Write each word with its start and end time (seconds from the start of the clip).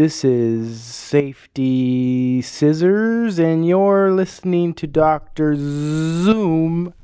This 0.00 0.24
is 0.24 0.80
Safety 0.82 2.40
Scissors, 2.40 3.38
and 3.38 3.66
you're 3.66 4.10
listening 4.10 4.72
to 4.72 4.86
Dr. 4.86 5.54
Zoom. 5.54 6.94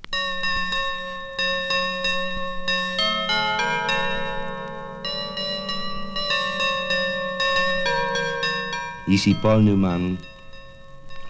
Ici 9.06 9.34
Paul 9.42 9.60
Newman. 9.60 10.16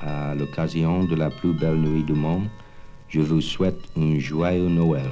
À 0.02 0.36
l'occasion 0.36 1.02
de 1.02 1.16
la 1.16 1.30
plus 1.30 1.52
belle 1.52 1.80
nuit 1.80 2.04
du 2.04 2.14
monde, 2.14 2.48
je 3.08 3.18
vous 3.18 3.40
souhaite 3.40 3.82
un 3.96 4.20
joyeux 4.20 4.68
Noël. 4.68 5.10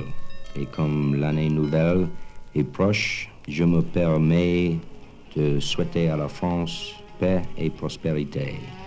Et 0.55 0.67
comme 0.67 1.17
l'année 1.17 1.51
nouvelle 1.51 2.07
est 2.55 2.63
proche, 2.63 3.29
je 3.49 3.65
me 3.65 3.83
permets 3.83 4.79
de 5.37 5.61
souhaiter 5.61 6.09
à 6.09 6.17
la 6.17 6.29
France 6.29 6.95
paix 7.19 7.43
et 7.59 7.71
prospérité. 7.71 8.84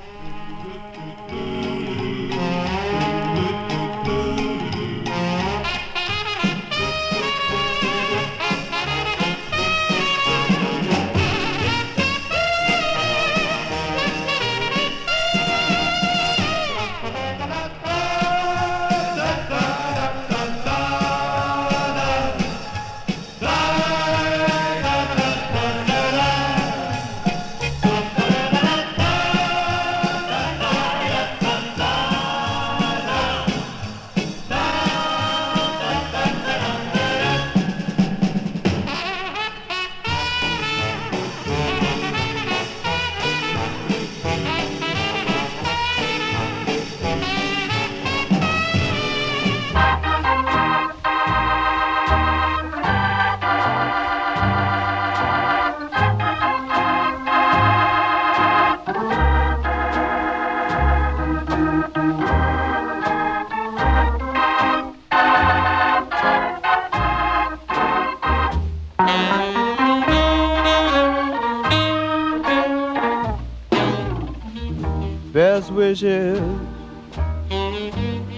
Wishes, 75.97 76.39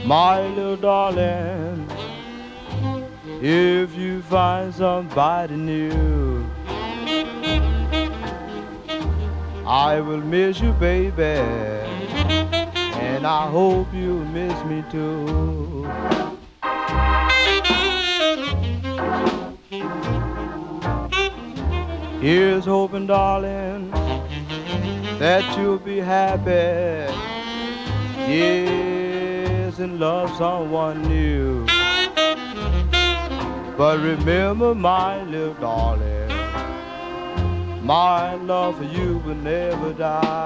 my 0.05 0.47
little 0.47 0.77
darling. 0.77 1.85
If 3.41 3.95
you 3.95 4.21
find 4.21 4.73
somebody 4.73 5.57
new, 5.57 6.45
I 9.65 9.99
will 9.99 10.21
miss 10.21 10.61
you, 10.61 10.71
baby, 10.71 11.21
and 12.95 13.27
I 13.27 13.49
hope 13.49 13.93
you'll 13.93 14.23
miss 14.23 14.63
me 14.63 14.85
too. 14.89 15.83
Here's 22.21 22.63
hoping, 22.63 23.07
darling 23.07 23.91
that 25.19 25.57
you'll 25.57 25.77
be 25.77 25.97
happy. 25.97 26.98
Yes, 28.29 29.79
and 29.79 29.99
love 29.99 30.29
someone 30.37 31.01
new. 31.01 31.65
But 33.75 33.99
remember, 34.01 34.75
my 34.75 35.23
little 35.23 35.55
darling, 35.55 36.27
my 37.83 38.35
love 38.35 38.77
for 38.77 38.83
you 38.83 39.17
will 39.25 39.33
never 39.33 39.93
die. 39.93 40.45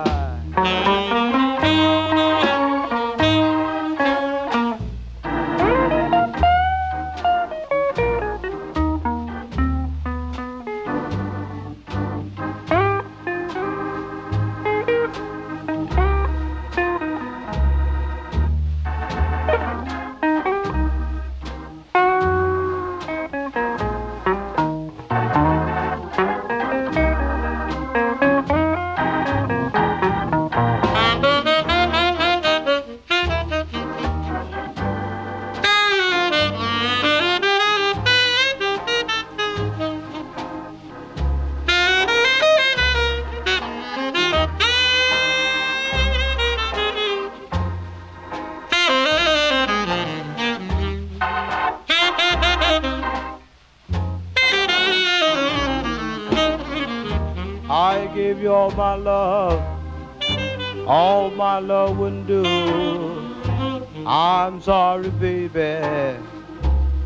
Sorry, 65.04 65.48
baby, 65.50 66.18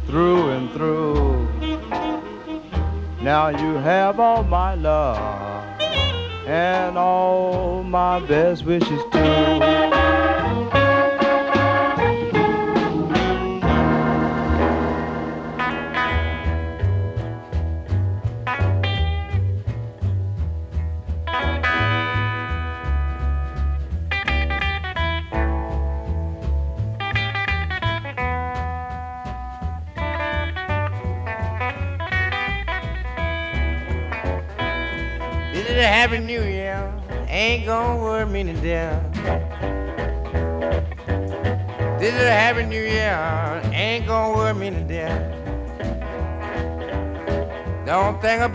through 0.05 0.49
and 0.49 0.71
through. 0.71 1.47
Now 3.21 3.49
you 3.49 3.75
have 3.75 4.19
all 4.19 4.43
my 4.43 4.75
love 4.75 5.81
and 6.47 6.97
all 6.97 7.83
my 7.83 8.19
best 8.19 8.63
wishes 8.65 9.01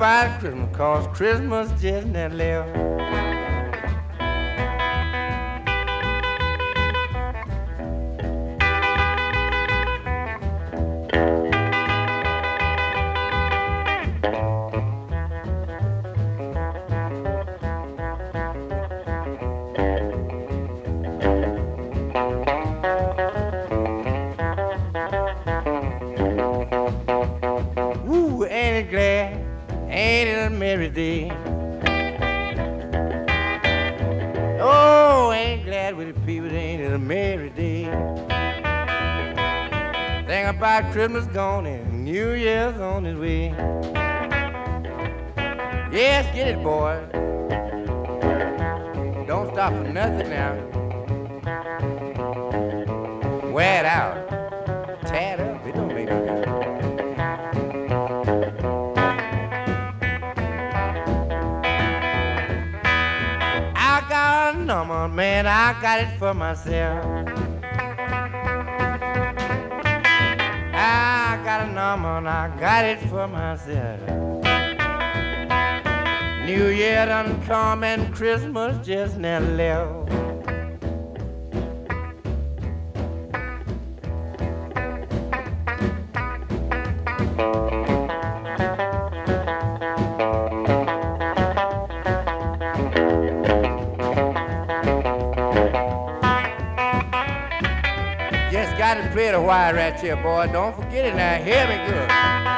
about 0.02 0.42
Christmas, 0.42 0.68
cause 0.72 1.06
Christmas 1.16 1.70
just 1.80 2.08
never 2.08 2.91
left. 40.72 40.92
Christmas 40.92 41.26
gone 41.26 41.66
and 41.66 42.04
New 42.04 42.30
Year's 42.30 42.80
on 42.80 43.04
his 43.04 43.18
way. 43.18 43.48
Yes, 45.92 46.34
get 46.34 46.48
it, 46.48 46.62
boy. 46.62 46.98
Don't 49.26 49.52
stop 49.52 49.72
for 49.74 49.84
nothing 49.84 50.30
now. 50.30 50.54
Wear 53.52 53.80
it 53.80 53.86
out. 53.86 54.28
Tear 55.06 55.34
it 55.34 55.40
up. 55.40 55.66
It 55.66 55.74
don't 55.74 55.94
make 55.94 56.08
no 56.08 56.24
good. 56.24 56.48
I 63.76 64.06
got 64.08 64.54
a 64.54 64.58
number, 64.58 65.08
man. 65.08 65.46
I 65.46 65.78
got 65.82 66.00
it 66.00 66.18
for 66.18 66.32
myself. 66.32 67.21
And 72.00 72.28
I 72.28 72.48
got 72.58 72.84
it 72.86 73.00
for 73.10 73.28
myself. 73.28 74.00
New 76.46 76.68
Year 76.68 77.06
done 77.06 77.40
come 77.42 77.84
and 77.84 78.12
Christmas 78.14 78.84
just 78.84 79.18
now 79.18 79.40
left. 79.40 80.01
Wire 99.72 99.90
right 99.90 100.00
here, 100.00 100.16
boy. 100.16 100.48
Don't 100.52 100.74
forget 100.74 101.04
it 101.06 101.16
now. 101.16 101.36
Hear 101.42 101.66
me 101.68 101.76
good. 101.90 102.51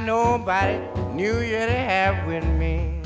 Nobody 0.00 0.78
knew 1.12 1.40
you'd 1.40 1.68
have 1.68 2.26
with 2.26 2.44
me. 2.44 3.00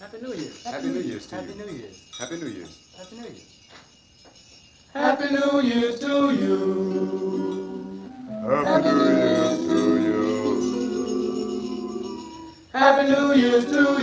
Happy 0.00 0.20
New 0.20 0.32
Year, 0.32 0.50
Happy 0.64 0.86
New 0.88 1.00
Year. 1.00 1.20
Happy 1.30 1.54
New 1.54 1.66
Year. 1.70 1.90
Happy 2.18 2.36
New 2.36 2.46
Year. 2.48 2.66
Happy 2.98 3.16
New 3.16 3.26
Year. 3.26 3.46
Happy 4.94 5.28
New 5.28 5.28
Year. 5.28 5.28
Happy 5.28 5.28
New 5.30 5.60
Year 5.60 5.92
to 5.98 6.14
you. 6.34 6.58
Happy 8.64 8.90
New 8.90 9.10
Year 9.12 9.52
to 9.68 9.78
you. 10.02 10.18
Happy 12.72 13.04
New 13.10 13.32
Year 13.34 13.60
to 13.60 13.82
you. 13.96 14.01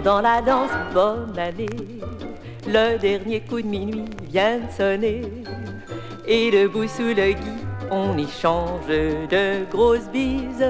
Dans 0.00 0.20
la 0.20 0.40
danse, 0.40 0.70
bonne 0.94 1.38
année. 1.38 1.68
Le 2.66 2.98
dernier 2.98 3.40
coup 3.40 3.60
de 3.60 3.66
minuit 3.66 4.04
vient 4.30 4.58
de 4.58 4.70
sonner. 4.70 5.22
Et 6.26 6.50
debout 6.50 6.86
sous 6.86 7.14
le 7.14 7.32
gui, 7.32 7.64
on 7.90 8.16
échange 8.16 8.86
de 8.86 9.64
grosses 9.70 10.08
bises. 10.12 10.64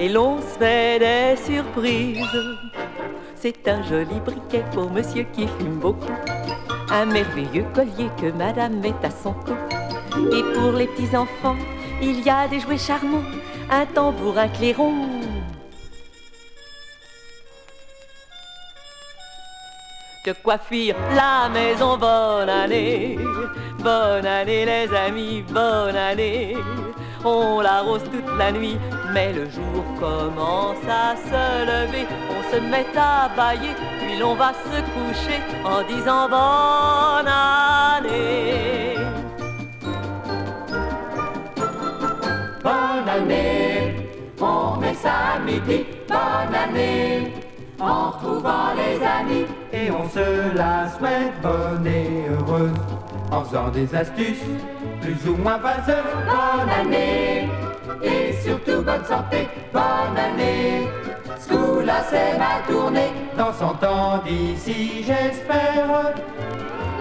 Et 0.00 0.08
l'on 0.08 0.38
se 0.38 0.58
fait 0.58 0.98
des 0.98 1.36
surprises. 1.36 2.24
C'est 3.36 3.68
un 3.68 3.82
joli 3.84 4.20
briquet 4.24 4.64
pour 4.72 4.90
monsieur 4.90 5.24
qui 5.32 5.46
fume 5.46 5.78
beaucoup. 5.80 6.12
Un 6.90 7.06
merveilleux 7.06 7.64
collier 7.74 8.10
que 8.20 8.30
madame 8.32 8.80
met 8.80 8.94
à 9.02 9.10
son 9.10 9.32
cou. 9.32 9.54
Et 10.32 10.42
pour 10.54 10.72
les 10.72 10.86
petits 10.88 11.16
enfants, 11.16 11.56
il 12.02 12.20
y 12.22 12.30
a 12.30 12.48
des 12.48 12.60
jouets 12.60 12.78
charmants, 12.78 13.24
un 13.70 13.86
tambour, 13.86 14.38
un 14.38 14.48
clairon. 14.48 14.94
De 20.26 20.32
quoi 20.42 20.58
fuir 20.58 20.96
la 21.14 21.48
maison, 21.48 21.96
bonne 21.96 22.48
année, 22.48 23.18
bonne 23.78 24.26
année 24.26 24.66
les 24.66 24.94
amis, 24.94 25.42
bonne 25.48 25.96
année. 25.96 26.56
On 27.22 27.60
l'arrose 27.60 28.02
toute 28.04 28.38
la 28.38 28.50
nuit, 28.50 28.78
mais 29.12 29.32
le 29.34 29.44
jour 29.50 29.84
commence 29.98 30.82
à 30.88 31.14
se 31.16 31.66
lever. 31.66 32.06
On 32.30 32.42
se 32.50 32.60
met 32.60 32.86
à 32.96 33.28
bailler, 33.36 33.74
puis 33.98 34.18
l'on 34.18 34.34
va 34.34 34.52
se 34.54 34.80
coucher 34.94 35.40
en 35.62 35.82
disant 35.82 36.28
bonne 36.30 37.28
année. 37.28 38.96
Bonne 42.62 43.08
année, 43.08 44.10
on 44.40 44.76
met 44.78 44.94
ça 44.94 45.34
à 45.34 45.38
midi, 45.40 45.84
bonne 46.08 46.54
année, 46.54 47.34
en 47.78 48.10
retrouvant 48.10 48.72
les 48.76 49.04
amis. 49.04 49.46
Et 49.72 49.90
on 49.90 50.08
se 50.08 50.56
la 50.56 50.88
souhaite 50.88 51.34
bonne 51.42 51.86
et 51.86 52.28
heureuse, 52.30 52.72
en 53.30 53.44
faisant 53.44 53.68
des 53.68 53.94
astuces 53.94 54.44
plus 55.00 55.28
ou 55.28 55.36
moins 55.36 55.58
vaseuses. 55.58 55.96
Bonne 56.26 56.70
année, 56.70 57.48
et 58.02 58.32
surtout 58.42 58.82
bonne 58.82 59.04
santé, 59.04 59.48
bonne 59.72 60.16
année. 60.16 60.88
Ce 61.38 61.48
coup-là, 61.48 62.02
c'est 62.08 62.38
ma 62.38 62.60
tournée. 62.72 63.12
Dans 63.36 63.52
son 63.52 63.74
temps 63.74 64.18
d'ici, 64.26 65.04
j'espère, 65.04 66.14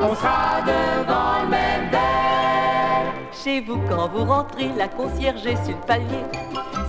On 0.02 0.16
sera 0.16 0.62
devant 0.62 1.44
le 1.44 1.50
même 1.50 1.90
verre. 1.92 3.14
Chez 3.34 3.60
vous, 3.60 3.82
quand 3.90 4.08
vous 4.08 4.24
rentrez, 4.24 4.70
la 4.78 4.88
concierge 4.88 5.46
est 5.46 5.62
sur 5.66 5.76
le 5.76 5.86
palier. 5.86 6.24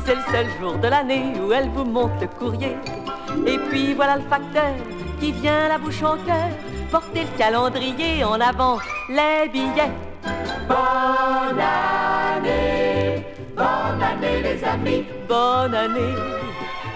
C'est 0.04 0.14
le 0.14 0.22
seul 0.30 0.46
jour 0.60 0.74
de 0.78 0.86
l'année 0.86 1.32
où 1.40 1.52
elle 1.52 1.68
vous 1.70 1.84
montre 1.84 2.14
le 2.20 2.28
courrier. 2.28 2.76
Et 3.46 3.58
puis 3.68 3.94
voilà 3.94 4.16
le 4.16 4.22
facteur 4.22 4.74
qui 5.18 5.32
vient 5.32 5.68
la 5.68 5.78
bouche 5.78 6.02
en 6.02 6.16
cœur, 6.24 6.50
porter 6.90 7.22
le 7.22 7.38
calendrier 7.38 8.24
en 8.24 8.40
avant, 8.40 8.78
les 9.08 9.48
billets. 9.48 9.92
Bonne 10.68 11.60
année, 11.60 13.24
bonne 13.56 14.02
année 14.02 14.42
les 14.42 14.64
amis. 14.64 15.04
Bonne 15.28 15.74
année, 15.74 16.14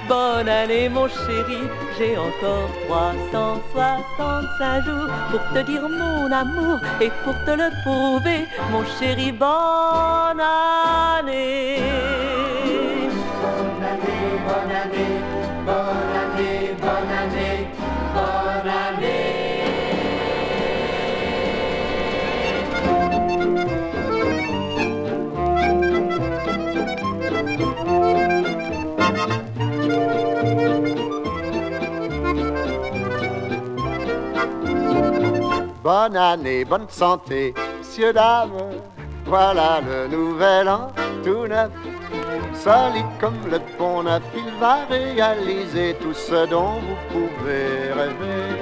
bonne 0.09 0.49
année 0.49 0.89
mon 0.89 1.09
chéri, 1.09 1.59
j'ai 1.99 2.17
encore 2.17 2.71
365 2.89 4.85
jours 4.85 5.11
pour 5.31 5.41
te 5.53 5.59
dire 5.65 5.89
mon 5.89 6.31
amour 6.31 6.79
et 7.01 7.11
pour 7.25 7.35
te 7.45 7.51
le 7.51 7.71
prouver, 7.83 8.47
mon 8.71 8.85
chéri, 8.99 9.33
bonne 9.33 10.41
année. 10.41 12.44
Bonne 35.85 36.17
année, 36.17 36.65
bonne 36.65 36.89
santé, 36.89 37.53
messieurs, 37.77 38.15
dames. 38.15 38.53
Voilà 39.27 39.83
le 39.87 40.09
nouvel 40.09 40.67
an 40.67 40.91
tout 41.23 41.47
neuf. 41.47 41.71
Solide 42.55 43.05
comme 43.21 43.51
le 43.51 43.59
pont 43.77 44.03
neuf, 44.03 44.23
il 44.35 44.51
va 44.59 44.87
réaliser 44.89 45.95
tout 46.01 46.15
ce 46.15 46.47
dont 46.47 46.81
vous 46.81 46.97
pouvez 47.13 47.93
rêver. 47.93 48.57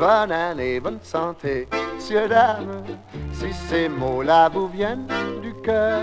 Bonne 0.00 0.32
année, 0.32 0.80
bonne 0.80 1.00
santé, 1.02 1.68
messieurs, 1.94 2.28
dames. 2.28 2.82
Si 3.30 3.52
ces 3.52 3.90
mots-là 3.90 4.48
vous 4.48 4.68
viennent 4.68 5.06
du 5.42 5.52
cœur, 5.52 6.00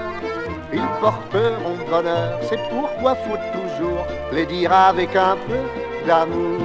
ils 0.71 0.87
porteront 1.01 1.89
bonheur. 1.89 2.37
C'est 2.43 2.59
pourquoi 2.69 3.15
faut 3.15 3.39
toujours 3.51 4.05
les 4.31 4.45
dire 4.45 4.71
avec 4.71 5.15
un 5.15 5.37
peu 5.47 6.05
d'amour. 6.05 6.61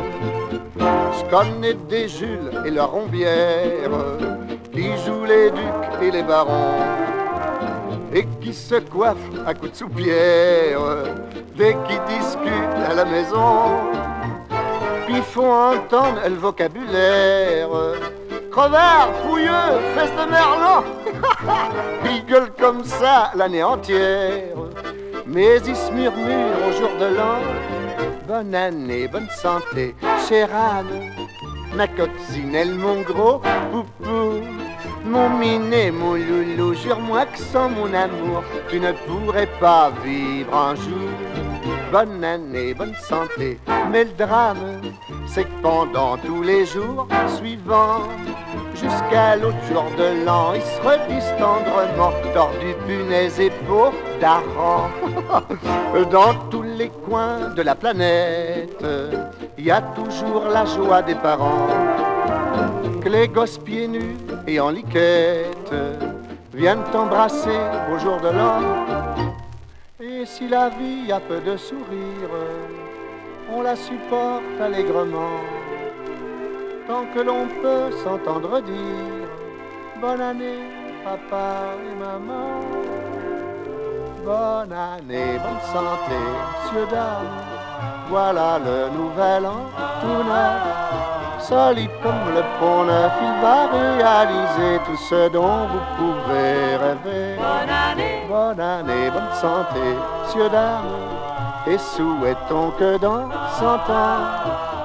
Je 0.80 1.30
connais 1.30 1.74
des 1.74 2.08
Jules 2.08 2.50
et 2.64 2.70
leurs 2.70 2.90
rombières 2.90 3.90
qui 4.72 4.88
jouent 5.04 5.24
les 5.24 5.50
ducs 5.50 6.02
et 6.02 6.10
les 6.10 6.22
barons 6.22 6.78
et 8.12 8.26
qui 8.40 8.52
se 8.54 8.76
coiffent 8.76 9.16
à 9.46 9.54
coups 9.54 9.72
de 9.72 9.76
soupière 9.76 10.80
dès 11.56 11.76
qu'ils 11.86 12.18
discutent 12.18 12.90
à 12.90 12.94
la 12.94 13.04
maison. 13.04 13.90
Puis 15.06 15.20
font 15.22 15.52
entendre 15.52 16.20
le 16.26 16.36
vocabulaire. 16.36 17.68
Crevard, 18.50 19.10
fouilleux, 19.24 19.50
fesse 19.94 20.10
de 20.10 20.30
merlan. 20.30 20.82
Ils 22.04 22.24
gueulent 22.26 22.52
comme 22.58 22.84
ça 22.84 23.30
l'année 23.36 23.62
entière. 23.62 24.56
Mais 25.26 25.58
ils 25.58 25.76
se 25.76 25.92
murmurent 25.92 26.58
au 26.68 26.72
jour 26.72 26.90
de 26.98 27.16
l'an. 27.16 27.38
Bonne 28.30 28.54
année, 28.54 29.08
bonne 29.08 29.28
santé, 29.28 29.92
chère 30.28 30.54
Anne. 30.54 31.10
Ma 31.74 31.88
coccinelle, 31.88 32.76
mon 32.76 33.00
gros 33.00 33.42
poupou. 33.72 34.44
Mon 35.04 35.28
minet, 35.30 35.90
mon 35.90 36.14
loulou, 36.14 36.72
jure-moi 36.74 37.26
que 37.26 37.38
sans 37.38 37.68
mon 37.68 37.92
amour, 37.92 38.44
tu 38.68 38.78
ne 38.78 38.92
pourrais 38.92 39.48
pas 39.58 39.90
vivre 40.04 40.54
un 40.56 40.76
jour. 40.76 41.10
Bonne 41.90 42.22
année, 42.22 42.72
bonne 42.72 42.94
santé, 42.94 43.58
mais 43.90 44.04
le 44.04 44.12
drame, 44.12 44.80
c'est 45.26 45.42
que 45.42 45.60
pendant 45.60 46.16
tous 46.16 46.44
les 46.44 46.66
jours 46.66 47.08
suivants, 47.36 48.06
jusqu'à 48.80 49.36
l'autre 49.36 49.62
jour 49.68 49.84
de 49.98 50.24
l'an, 50.24 50.54
ils 50.54 50.62
se 50.62 50.80
redisent 50.80 51.34
tendrement, 51.38 52.12
tordus 52.32 52.74
punaises 52.86 53.40
et 53.40 53.50
peaux 53.50 53.92
d'arran. 54.20 54.90
Dans 56.10 56.34
tous 56.50 56.62
les 56.62 56.88
coins 56.88 57.50
de 57.54 57.62
la 57.62 57.74
planète, 57.74 58.84
il 59.58 59.64
y 59.64 59.70
a 59.70 59.80
toujours 59.80 60.46
la 60.48 60.64
joie 60.64 61.02
des 61.02 61.14
parents 61.14 61.68
que 63.00 63.08
les 63.08 63.28
gosses 63.28 63.58
pieds 63.58 63.88
nus 63.88 64.16
et 64.46 64.60
en 64.60 64.70
liquette 64.70 65.74
viennent 66.52 66.84
t'embrasser 66.92 67.60
au 67.92 67.98
jour 67.98 68.20
de 68.20 68.28
l'an. 68.28 68.60
Et 70.00 70.24
si 70.26 70.48
la 70.48 70.68
vie 70.68 71.10
a 71.12 71.20
peu 71.20 71.40
de 71.40 71.56
sourire, 71.56 72.30
on 73.52 73.62
la 73.62 73.76
supporte 73.76 74.60
allègrement, 74.60 75.40
tant 76.90 77.06
que 77.14 77.20
l'on 77.20 77.46
peut 77.62 77.88
s'entendre 78.02 78.60
dire 78.62 79.28
Bonne 80.00 80.20
année, 80.20 80.62
papa 81.04 81.48
et 81.86 81.94
maman. 82.04 82.60
Bonne 84.24 84.72
année, 84.72 85.38
bonne 85.44 85.64
santé, 85.74 86.20
monsieur, 86.48 86.86
dame. 86.90 87.36
Voilà 88.08 88.58
le 88.66 88.78
nouvel 88.96 89.46
an 89.46 89.62
tout 90.00 90.22
neuf 90.30 91.10
solide 91.50 91.90
comme 92.02 92.34
le 92.34 92.42
pont 92.58 92.84
neuf, 92.84 93.12
il 93.28 93.36
va 93.42 93.58
réaliser 93.66 94.78
tout 94.86 95.00
ce 95.08 95.28
dont 95.30 95.66
vous 95.70 95.84
pouvez 95.98 96.76
rêver. 96.76 97.36
Bonne 97.36 97.74
année, 97.88 98.22
Bonne 98.28 98.60
année, 98.60 99.10
bonne 99.10 99.34
santé, 99.40 99.84
messieurs, 100.22 100.48
dames, 100.48 100.84
et 101.66 101.78
souhaitons 101.78 102.70
que 102.78 102.98
dans 102.98 103.28
cent 103.58 103.82
ans, 103.90 104.39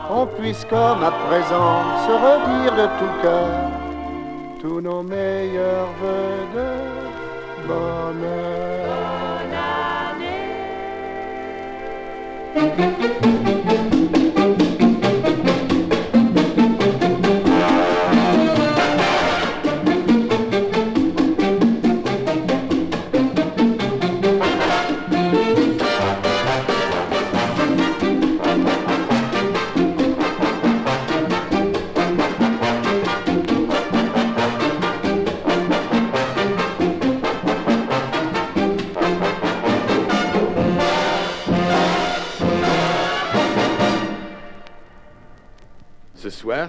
on 0.09 0.25
puisse 0.27 0.65
comme 0.65 1.03
à 1.03 1.11
présent 1.27 1.83
se 2.05 2.11
redire 2.11 2.73
de 2.75 2.87
tout 2.99 3.21
cœur 3.21 3.71
tous 4.61 4.81
nos 4.81 5.03
meilleurs 5.03 5.89
voeux 5.99 6.45
de 6.55 7.67
bonheur. 7.67 8.55
Ce 12.55 13.44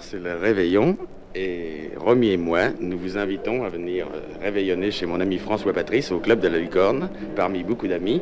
c'est 0.00 0.22
le 0.22 0.34
réveillon 0.34 0.96
Et 1.34 1.90
Romy 1.96 2.30
et 2.30 2.36
moi, 2.36 2.70
nous 2.80 2.98
vous 2.98 3.18
invitons 3.18 3.64
à 3.64 3.68
venir 3.68 4.06
euh, 4.06 4.20
réveillonner 4.42 4.90
chez 4.90 5.06
mon 5.06 5.20
ami 5.20 5.38
François 5.38 5.72
Patrice 5.72 6.10
au 6.10 6.18
Club 6.18 6.40
de 6.40 6.48
la 6.48 6.58
Licorne, 6.58 7.10
parmi 7.34 7.62
beaucoup 7.62 7.86
d'amis. 7.86 8.20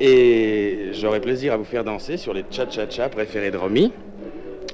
Et 0.00 0.90
j'aurai 0.92 1.20
plaisir 1.20 1.52
à 1.52 1.56
vous 1.56 1.64
faire 1.64 1.84
danser 1.84 2.16
sur 2.16 2.34
les 2.34 2.44
cha-cha-cha 2.50 3.08
préférés 3.08 3.50
de 3.50 3.56
Romy. 3.56 3.92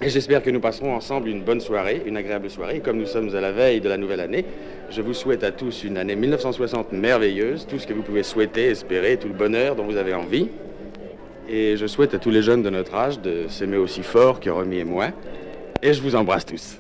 Et 0.03 0.09
j'espère 0.09 0.43
que 0.43 0.51
nous 0.51 0.61
passerons 0.61 0.95
ensemble 0.95 1.29
une 1.29 1.43
bonne 1.43 1.61
soirée, 1.61 2.03
une 2.07 2.17
agréable 2.17 2.51
soirée. 2.51 2.81
Comme 2.81 2.99
nous 2.99 3.07
sommes 3.07 3.35
à 3.35 3.41
la 3.41 3.53
veille 3.53 3.81
de 3.81 3.89
la 3.89 3.97
nouvelle 3.97 4.21
année, 4.21 4.45
je 4.91 5.03
vous 5.03 5.15
souhaite 5.15 5.45
à 5.45 5.51
tous 5.51 5.85
une 5.85 5.99
année 5.99 6.17
1960 6.17 6.93
merveilleuse, 6.93 7.67
tout 7.67 7.79
ce 7.79 7.87
que 7.87 7.93
vous 7.93 8.03
pouvez 8.03 8.23
souhaiter, 8.23 8.67
espérer, 8.67 9.17
tout 9.17 9.29
le 9.29 9.35
bonheur 9.35 9.77
dont 9.77 9.85
vous 9.85 9.97
avez 9.97 10.15
envie. 10.15 10.49
Et 11.49 11.77
je 11.77 11.87
souhaite 11.87 12.13
à 12.13 12.19
tous 12.19 12.31
les 12.31 12.43
jeunes 12.43 12.63
de 12.63 12.71
notre 12.71 12.95
âge 12.95 13.21
de 13.21 13.49
s'aimer 13.49 13.79
aussi 13.79 14.03
fort 14.03 14.39
que 14.39 14.51
Romy 14.51 14.79
et 14.79 14.85
moi. 14.85 15.09
Et 15.83 15.93
je 15.93 16.03
vous 16.03 16.15
embrasse 16.15 16.45
tous. 16.45 16.77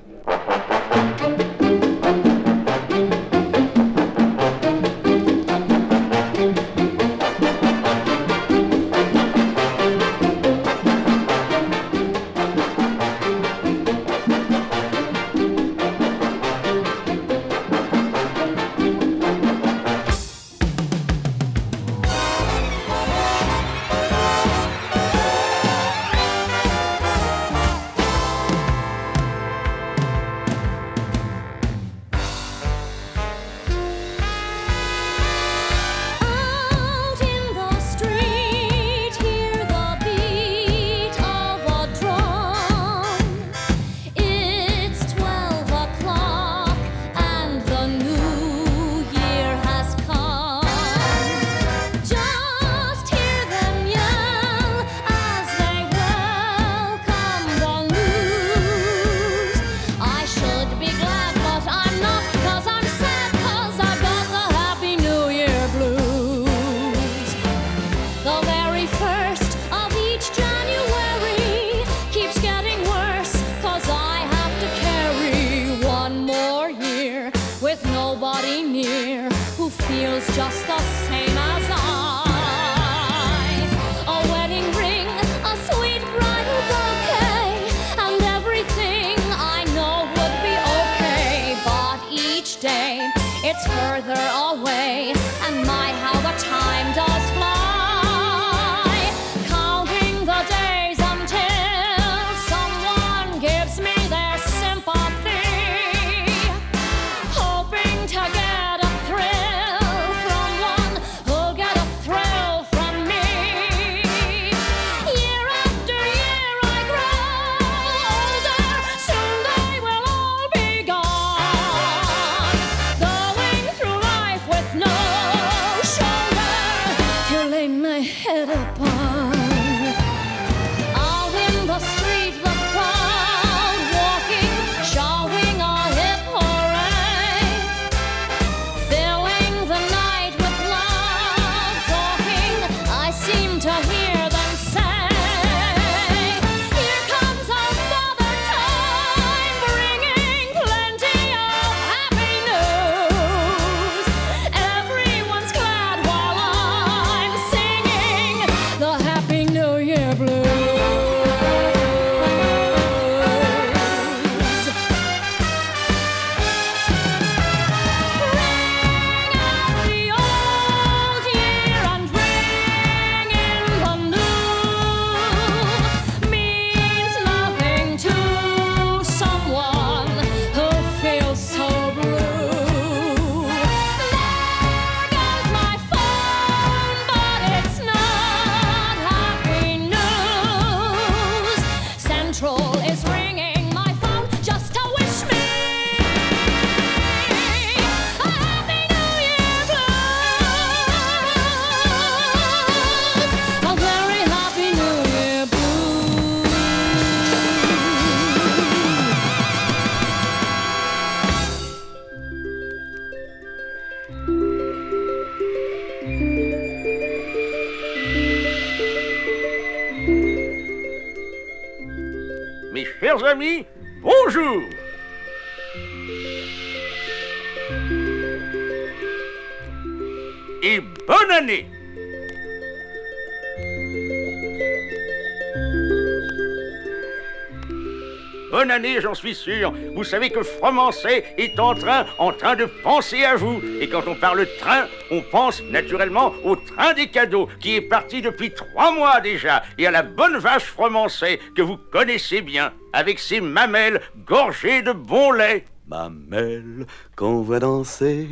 Suis 239.18 239.34
sûr. 239.34 239.72
Vous 239.94 240.04
savez 240.04 240.30
que 240.30 240.42
Fromancet 240.42 241.24
est 241.36 241.58
en 241.58 241.74
train, 241.74 242.06
en 242.18 242.32
train 242.32 242.54
de 242.54 242.66
penser 242.66 243.24
à 243.24 243.34
vous. 243.34 243.60
Et 243.80 243.88
quand 243.88 244.06
on 244.06 244.14
parle 244.14 244.46
train, 244.58 244.86
on 245.10 245.22
pense 245.22 245.60
naturellement 245.62 246.32
au 246.44 246.54
train 246.54 246.94
des 246.94 247.08
cadeaux, 247.08 247.48
qui 247.60 247.74
est 247.76 247.80
parti 247.80 248.22
depuis 248.22 248.52
trois 248.52 248.92
mois 248.92 249.20
déjà, 249.20 249.62
et 249.76 249.86
à 249.86 249.90
la 249.90 250.02
bonne 250.02 250.38
vache 250.38 250.64
Fromancet, 250.64 251.40
que 251.56 251.62
vous 251.62 251.76
connaissez 251.76 252.42
bien, 252.42 252.72
avec 252.92 253.18
ses 253.18 253.40
mamelles 253.40 254.00
gorgées 254.24 254.82
de 254.82 254.92
bon 254.92 255.32
lait. 255.32 255.64
Mamelle, 255.88 256.86
qu'on 257.16 257.40
va 257.40 257.60
danser 257.60 258.28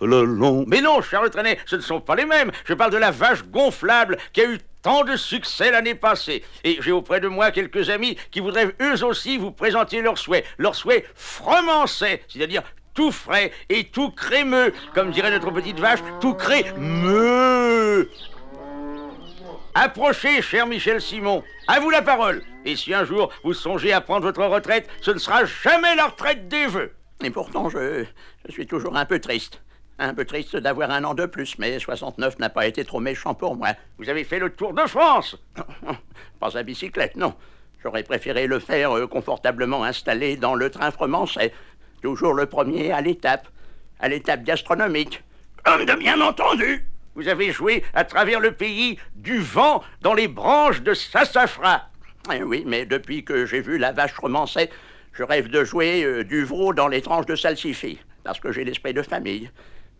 le 0.00 0.24
long. 0.24 0.64
Mais 0.66 0.80
non, 0.80 1.00
Charles 1.00 1.30
Trenet, 1.30 1.58
ce 1.64 1.76
ne 1.76 1.80
sont 1.80 2.00
pas 2.00 2.16
les 2.16 2.26
mêmes. 2.26 2.50
Je 2.64 2.74
parle 2.74 2.90
de 2.90 2.96
la 2.96 3.12
vache 3.12 3.44
gonflable 3.44 4.18
qui 4.32 4.40
a 4.40 4.50
eu 4.50 4.58
Tant 4.82 5.04
de 5.04 5.16
succès 5.16 5.72
l'année 5.72 5.96
passée, 5.96 6.44
et 6.62 6.78
j'ai 6.80 6.92
auprès 6.92 7.18
de 7.20 7.26
moi 7.26 7.50
quelques 7.50 7.90
amis 7.90 8.16
qui 8.30 8.38
voudraient 8.38 8.74
eux 8.80 9.04
aussi 9.04 9.36
vous 9.36 9.50
présenter 9.50 10.00
leurs 10.02 10.18
souhaits, 10.18 10.44
leurs 10.56 10.76
souhaits 10.76 11.04
fremancés, 11.16 12.22
c'est-à-dire 12.28 12.62
tout 12.94 13.10
frais 13.10 13.52
et 13.68 13.84
tout 13.84 14.10
crémeux, 14.10 14.72
comme 14.94 15.10
dirait 15.10 15.30
notre 15.30 15.50
petite 15.50 15.80
vache, 15.80 15.98
tout 16.20 16.34
crémeux. 16.34 18.08
Approchez, 19.74 20.42
cher 20.42 20.66
Michel 20.66 21.00
Simon, 21.00 21.42
à 21.66 21.80
vous 21.80 21.90
la 21.90 22.02
parole. 22.02 22.42
Et 22.64 22.76
si 22.76 22.94
un 22.94 23.04
jour 23.04 23.32
vous 23.44 23.54
songez 23.54 23.92
à 23.92 24.00
prendre 24.00 24.26
votre 24.26 24.44
retraite, 24.44 24.88
ce 25.00 25.10
ne 25.10 25.18
sera 25.18 25.44
jamais 25.44 25.94
la 25.96 26.06
retraite 26.06 26.48
des 26.48 26.66
vœux. 26.66 26.92
Et 27.22 27.30
pourtant, 27.30 27.68
je 27.68 28.04
suis 28.48 28.66
toujours 28.66 28.96
un 28.96 29.04
peu 29.04 29.18
triste. 29.18 29.60
Un 30.00 30.14
peu 30.14 30.24
triste 30.24 30.56
d'avoir 30.56 30.92
un 30.92 31.02
an 31.02 31.14
de 31.14 31.26
plus, 31.26 31.58
mais 31.58 31.78
69 31.78 32.38
n'a 32.38 32.50
pas 32.50 32.66
été 32.68 32.84
trop 32.84 33.00
méchant 33.00 33.34
pour 33.34 33.56
moi. 33.56 33.70
Vous 33.98 34.08
avez 34.08 34.22
fait 34.22 34.38
le 34.38 34.50
tour 34.50 34.72
de 34.72 34.86
France 34.86 35.36
Pas 36.40 36.56
à 36.56 36.62
bicyclette, 36.62 37.16
non. 37.16 37.34
J'aurais 37.82 38.04
préféré 38.04 38.46
le 38.46 38.60
faire 38.60 38.96
euh, 38.96 39.08
confortablement 39.08 39.82
installé 39.82 40.36
dans 40.36 40.54
le 40.54 40.70
train 40.70 40.92
français. 40.92 41.52
Toujours 42.00 42.32
le 42.32 42.46
premier 42.46 42.92
à 42.92 43.00
l'étape. 43.00 43.48
À 43.98 44.08
l'étape 44.08 44.44
gastronomique. 44.44 45.24
Homme 45.66 45.84
de 45.84 45.94
bien 45.94 46.20
entendu 46.20 46.84
Vous 47.16 47.26
avez 47.26 47.50
joué 47.50 47.82
à 47.92 48.04
travers 48.04 48.38
le 48.38 48.52
pays 48.52 49.00
du 49.16 49.38
vent 49.40 49.82
dans 50.02 50.14
les 50.14 50.28
branches 50.28 50.82
de 50.82 50.94
sassafras. 50.94 51.88
Eh 52.32 52.44
oui, 52.44 52.62
mais 52.64 52.86
depuis 52.86 53.24
que 53.24 53.46
j'ai 53.46 53.60
vu 53.60 53.78
la 53.78 53.90
vache 53.90 54.16
romancée, 54.16 54.70
je 55.12 55.24
rêve 55.24 55.48
de 55.48 55.64
jouer 55.64 56.04
euh, 56.04 56.22
du 56.22 56.44
veau 56.44 56.72
dans 56.72 56.86
les 56.86 57.02
tranches 57.02 57.26
de 57.26 57.34
salsifis. 57.34 57.98
Parce 58.22 58.38
que 58.38 58.52
j'ai 58.52 58.64
l'esprit 58.64 58.94
de 58.94 59.02
famille. 59.02 59.50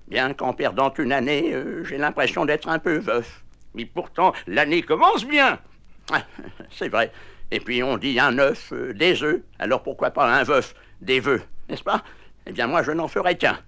Bien 0.08 0.32
qu'en 0.32 0.54
perdant 0.54 0.92
une 0.98 1.12
année, 1.12 1.52
euh, 1.52 1.84
j'ai 1.84 1.98
l'impression 1.98 2.46
d'être 2.46 2.68
un 2.68 2.78
peu 2.78 2.98
veuf. 2.98 3.44
Mais 3.74 3.84
pourtant, 3.84 4.32
l'année 4.46 4.82
commence 4.82 5.24
bien. 5.26 5.58
Ah, 6.12 6.22
c'est 6.70 6.88
vrai. 6.88 7.12
Et 7.50 7.60
puis 7.60 7.82
on 7.82 7.98
dit 7.98 8.18
un 8.18 8.38
œuf, 8.38 8.72
euh, 8.72 8.94
des 8.94 9.22
œufs. 9.22 9.42
Alors 9.58 9.82
pourquoi 9.82 10.10
pas 10.10 10.26
un 10.26 10.44
veuf, 10.44 10.74
des 11.02 11.20
vœux, 11.20 11.42
n'est-ce 11.68 11.82
pas? 11.82 12.02
Eh 12.46 12.52
bien 12.52 12.66
moi, 12.66 12.82
je 12.82 12.92
n'en 12.92 13.08
ferai 13.08 13.36
qu'un. 13.36 13.58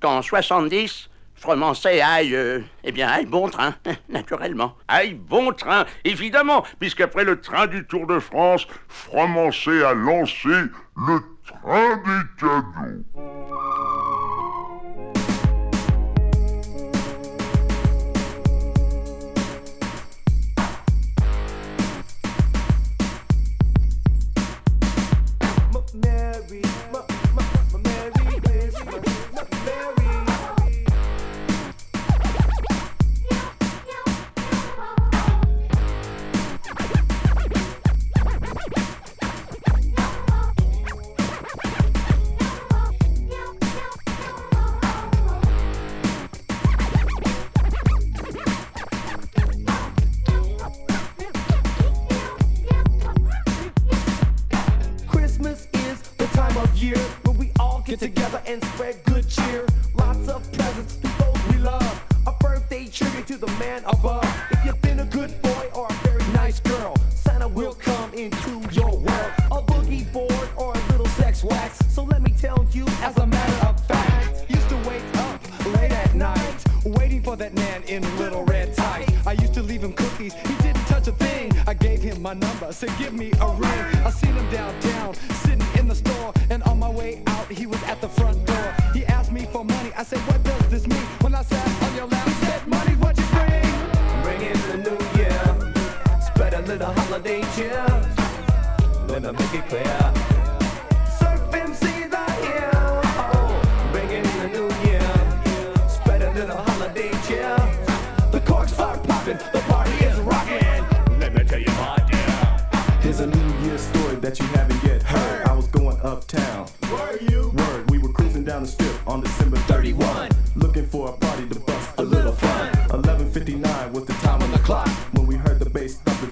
Qu'en 0.00 0.22
70, 0.22 1.08
Fremançais 1.36 2.00
aille, 2.00 2.34
euh, 2.34 2.60
eh 2.82 2.92
bien 2.92 3.08
aille 3.08 3.26
bon 3.26 3.48
train, 3.48 3.74
naturellement. 4.08 4.74
Aille 4.88 5.14
bon 5.14 5.52
train, 5.52 5.84
évidemment, 6.04 6.64
puisqu'après 6.80 7.24
le 7.24 7.40
train 7.40 7.66
du 7.66 7.86
Tour 7.86 8.06
de 8.06 8.18
France, 8.18 8.66
Fremançais 8.88 9.84
a 9.84 9.94
lancé 9.94 10.48
le 10.48 11.20
train 11.44 11.96
des 11.98 12.40
cadeaux. 12.40 13.95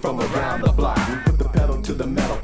from 0.04 0.20
around 0.20 0.60
the 0.60 0.70
block. 0.70 0.98
We 1.08 1.16
put 1.24 1.38
the 1.38 1.48
pedal 1.48 1.80
to 1.80 1.94
the 1.94 2.06
metal 2.06 2.36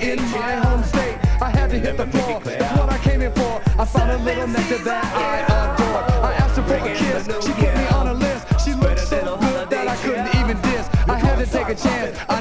in 0.00 0.18
my 0.30 0.52
home 0.64 0.82
state. 0.84 1.18
I 1.40 1.50
had 1.50 1.70
to 1.70 1.78
hit 1.78 1.96
the 1.96 2.06
floor. 2.06 2.40
That's 2.40 2.78
what 2.78 2.90
I 2.90 2.98
came 2.98 3.20
here 3.20 3.30
for. 3.30 3.60
I 3.78 3.84
found 3.84 4.10
a 4.12 4.18
little 4.18 4.46
nectar 4.46 4.78
that 4.78 5.04
I 5.14 5.40
adore. 5.52 6.24
I 6.24 6.34
asked 6.34 6.56
her 6.56 6.62
for 6.62 6.74
a 6.74 6.94
kiss. 6.94 7.24
She 7.44 7.52
put 7.52 7.74
me 7.74 7.86
on 7.88 8.08
a 8.08 8.14
list. 8.14 8.46
She 8.64 8.74
looked 8.74 9.00
so 9.00 9.36
good 9.38 9.70
that 9.70 9.88
I 9.88 9.96
couldn't 9.96 10.34
even 10.40 10.60
diss. 10.62 10.88
I 11.08 11.18
had 11.18 11.36
to 11.38 11.46
take 11.46 11.68
a 11.68 11.74
chance. 11.74 12.31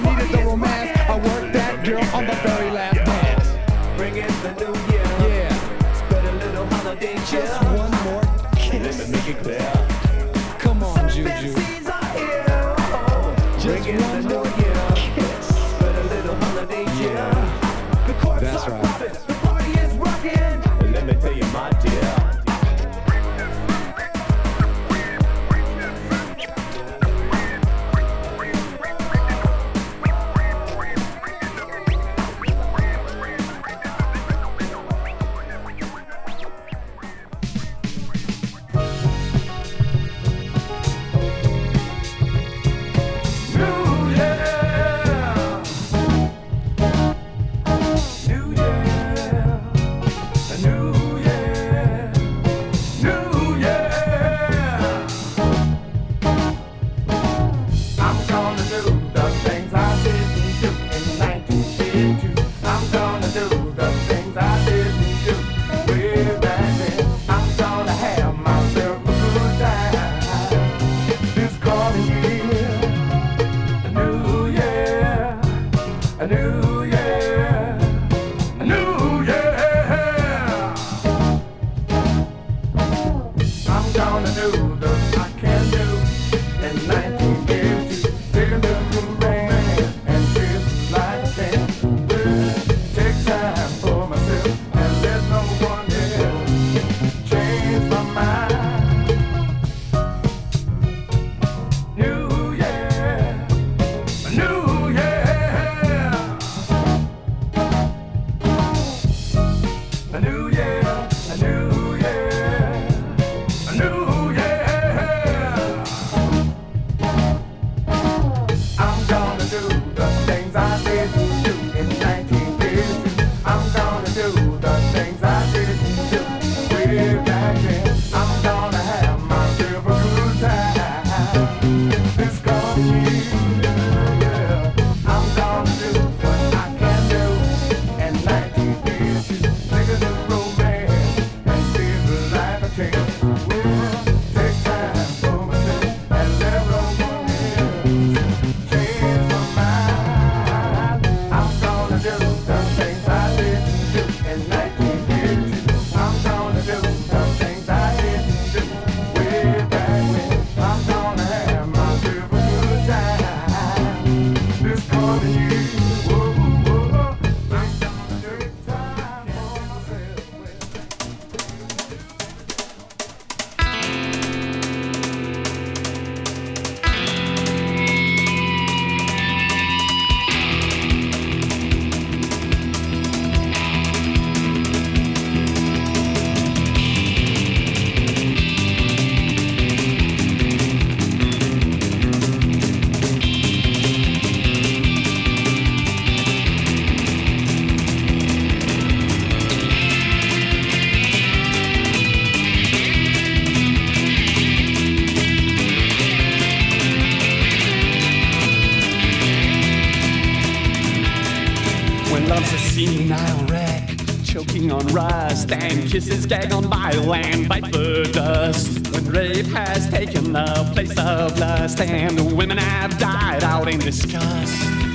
Rust, 215.52 215.64
and 215.64 215.90
kisses 215.90 216.26
gag 216.26 216.52
on 216.54 216.70
bile 216.70 217.04
land, 217.04 217.50
bite 217.50 217.72
the 217.72 218.10
dust. 218.14 218.88
When 218.92 219.10
rape 219.10 219.48
has 219.48 219.90
taken 219.90 220.32
the 220.34 220.70
place 220.74 220.98
of 220.98 221.38
lust, 221.40 221.80
and 221.80 222.36
women 222.36 222.58
have 222.58 222.98
died 222.98 223.44
out 223.44 223.68
in 223.68 223.80
disgust. 223.80 224.54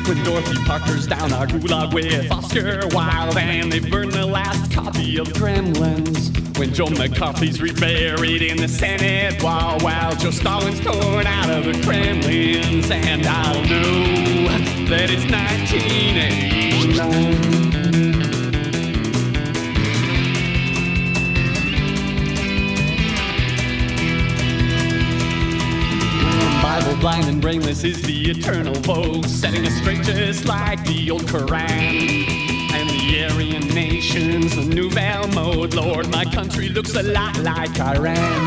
When 0.08 0.24
Dorothy 0.24 0.56
Parker's 0.64 1.06
down 1.06 1.32
a 1.32 1.46
gulag 1.46 1.92
with 1.92 2.30
Oscar 2.30 2.80
Wilde, 2.92 3.36
and 3.38 3.72
they 3.72 3.80
burn 3.80 4.10
the 4.10 4.26
last 4.26 4.70
copy 4.72 5.18
of 5.18 5.26
Gremlins. 5.28 6.32
When 6.58 6.72
Joe 6.72 6.86
McCarthy's 6.86 7.60
reburied 7.60 8.42
in 8.42 8.56
the 8.56 8.68
Senate, 8.68 9.42
while 9.42 9.78
while 9.80 10.14
Joe 10.16 10.30
Stalin's 10.30 10.80
torn 10.80 11.26
out 11.26 11.50
of 11.50 11.64
the 11.64 11.74
Kremlins, 11.82 12.90
and 12.90 13.26
I'll 13.26 13.62
know 13.62 14.46
that 14.88 15.10
it's 15.10 15.26
1989. 15.30 17.65
Blind 27.00 27.26
and 27.26 27.40
brainless 27.40 27.84
is 27.84 28.02
the 28.02 28.30
eternal 28.30 28.74
vogue, 28.74 29.24
setting 29.26 29.64
us 29.66 29.74
straight 29.74 30.02
just 30.02 30.46
like 30.46 30.84
the 30.86 31.10
old 31.10 31.26
Koran. 31.28 32.24
And 32.72 32.88
the 32.90 33.26
Aryan 33.30 33.68
nations, 33.68 34.56
the 34.56 34.64
nouvelle 34.64 35.28
mode. 35.28 35.74
Lord, 35.74 36.10
my 36.10 36.24
country 36.24 36.68
looks 36.68 36.94
a 36.94 37.02
lot 37.02 37.38
like 37.38 37.78
Iran. 37.80 38.46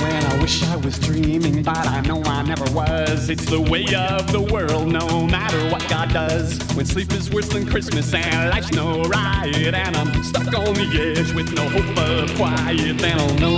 When 0.00 0.24
I 0.24 0.38
wish 0.40 0.62
I 0.62 0.76
was 0.76 0.98
dreaming, 0.98 1.62
but 1.62 1.86
I 1.86 2.00
know 2.00 2.22
I 2.24 2.42
never 2.42 2.64
was. 2.72 3.28
It's 3.28 3.44
the 3.44 3.60
way 3.60 3.84
of 3.94 4.32
the 4.32 4.40
world, 4.40 4.88
no 4.88 5.26
matter 5.26 5.68
what 5.70 5.86
God 5.88 6.10
does. 6.12 6.58
When 6.74 6.86
sleep 6.86 7.12
is 7.12 7.30
worse 7.30 7.48
than 7.48 7.66
Christmas 7.66 8.14
and 8.14 8.50
life's 8.50 8.72
no 8.72 9.02
riot, 9.04 9.74
and 9.74 9.96
I'm 9.96 10.22
stuck 10.24 10.54
on 10.54 10.74
the 10.74 11.14
edge 11.16 11.32
with 11.32 11.52
no 11.52 11.68
hope 11.68 11.98
of 11.98 12.34
quiet, 12.36 12.98
then 12.98 13.18
I'll 13.18 13.34
know 13.34 13.56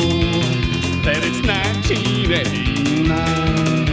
that 1.04 1.22
it's 1.22 1.46
1989. 1.46 3.91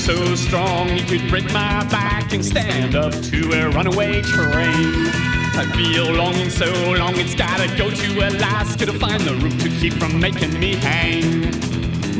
So 0.00 0.34
strong 0.34 0.88
he 0.88 1.04
could 1.04 1.28
break 1.28 1.44
my 1.52 1.84
back 1.90 2.32
and 2.32 2.44
stand 2.44 2.94
up 2.94 3.12
to 3.12 3.52
a 3.52 3.68
runaway 3.70 4.22
train. 4.22 5.06
I 5.54 5.70
feel 5.76 6.10
longing 6.12 6.48
so 6.48 6.66
long 6.94 7.16
it's 7.16 7.34
gotta 7.34 7.68
go 7.76 7.90
to 7.90 8.28
Alaska 8.28 8.86
to 8.86 8.92
find 8.98 9.20
the 9.22 9.34
root 9.34 9.60
to 9.60 9.68
keep 9.68 9.92
from 9.94 10.18
making 10.18 10.58
me 10.58 10.74
hang. 10.76 11.50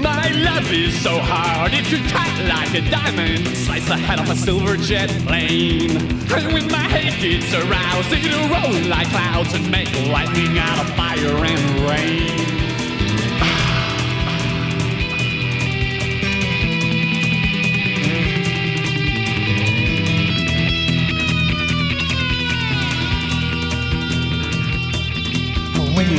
My 0.00 0.28
love 0.28 0.70
is 0.70 1.00
so 1.00 1.18
hard 1.18 1.72
it 1.72 1.84
could 1.86 2.06
cut 2.10 2.30
like 2.44 2.74
a 2.74 2.88
diamond, 2.90 3.48
slice 3.56 3.88
the 3.88 3.96
head 3.96 4.20
off 4.20 4.30
a 4.30 4.36
silver 4.36 4.76
jet 4.76 5.10
plane. 5.26 5.96
And 6.30 6.52
when 6.52 6.68
my 6.68 6.86
hate 6.94 7.20
gets 7.20 7.52
aroused, 7.54 8.12
it'll 8.12 8.48
roll 8.48 8.88
like 8.88 9.08
clouds 9.08 9.54
and 9.54 9.70
make 9.70 9.90
lightning 10.08 10.58
out 10.58 10.78
of 10.84 10.94
fire 10.96 11.44
and 11.44 11.88
rain. 11.88 12.69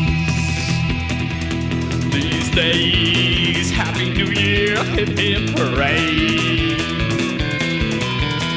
Days, 2.56 3.70
Happy 3.70 4.10
New 4.12 4.28
Year, 4.28 4.82
hip 4.96 5.10
hip 5.10 5.50
hooray. 5.58 6.06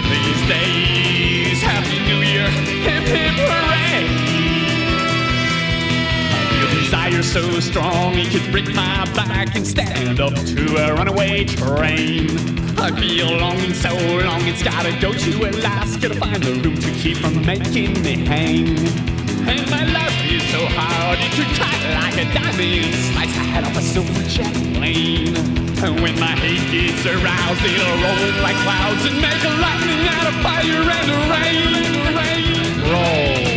These 0.08 0.48
days, 0.48 1.60
Happy 1.60 1.98
New 2.06 2.20
Year, 2.22 2.48
hip 2.86 3.02
hip 3.02 3.34
hooray. 3.34 4.06
Feel 6.54 6.80
desire 6.80 7.22
so 7.24 7.58
strong 7.58 8.14
it 8.14 8.30
could 8.30 8.48
break 8.52 8.72
my 8.72 9.04
back 9.16 9.56
and 9.56 9.66
stand 9.66 10.20
up 10.20 10.32
to 10.32 10.76
a 10.76 10.94
runaway 10.94 11.44
train. 11.44 12.30
I 12.78 12.92
feel 13.00 13.36
longing 13.36 13.74
so 13.74 13.92
long 13.92 14.46
it's 14.46 14.62
gotta 14.62 14.96
go 15.00 15.12
to 15.12 15.50
Alaska 15.50 16.08
to 16.08 16.14
find 16.14 16.40
the 16.40 16.52
root 16.52 16.80
to 16.82 16.90
keep 16.92 17.16
from 17.16 17.44
making 17.44 18.00
me 18.04 18.24
hang. 18.24 18.78
And 19.48 19.68
my 19.68 19.82
love 19.82 20.14
is 20.30 20.44
so 20.52 20.64
hard 20.66 21.17
could 21.38 21.54
cut 21.54 21.78
like 21.94 22.18
a 22.18 22.26
diamond, 22.34 22.94
slice 22.94 23.32
the 23.32 23.44
head 23.46 23.62
off 23.62 23.76
a 23.76 23.80
silver 23.80 24.22
jet 24.26 24.52
plane. 24.74 25.36
And 25.84 26.02
when 26.02 26.18
my 26.18 26.34
hate 26.34 26.66
gets 26.72 27.06
aroused, 27.06 27.62
it'll 27.62 27.98
roll 28.02 28.42
like 28.42 28.58
clouds 28.66 29.04
and 29.06 29.16
make 29.22 29.42
a 29.46 29.52
lightning 29.62 30.02
out 30.16 30.26
of 30.26 30.34
fire 30.42 30.82
and 30.98 31.10
rain, 31.30 31.94
roll. 32.90 33.47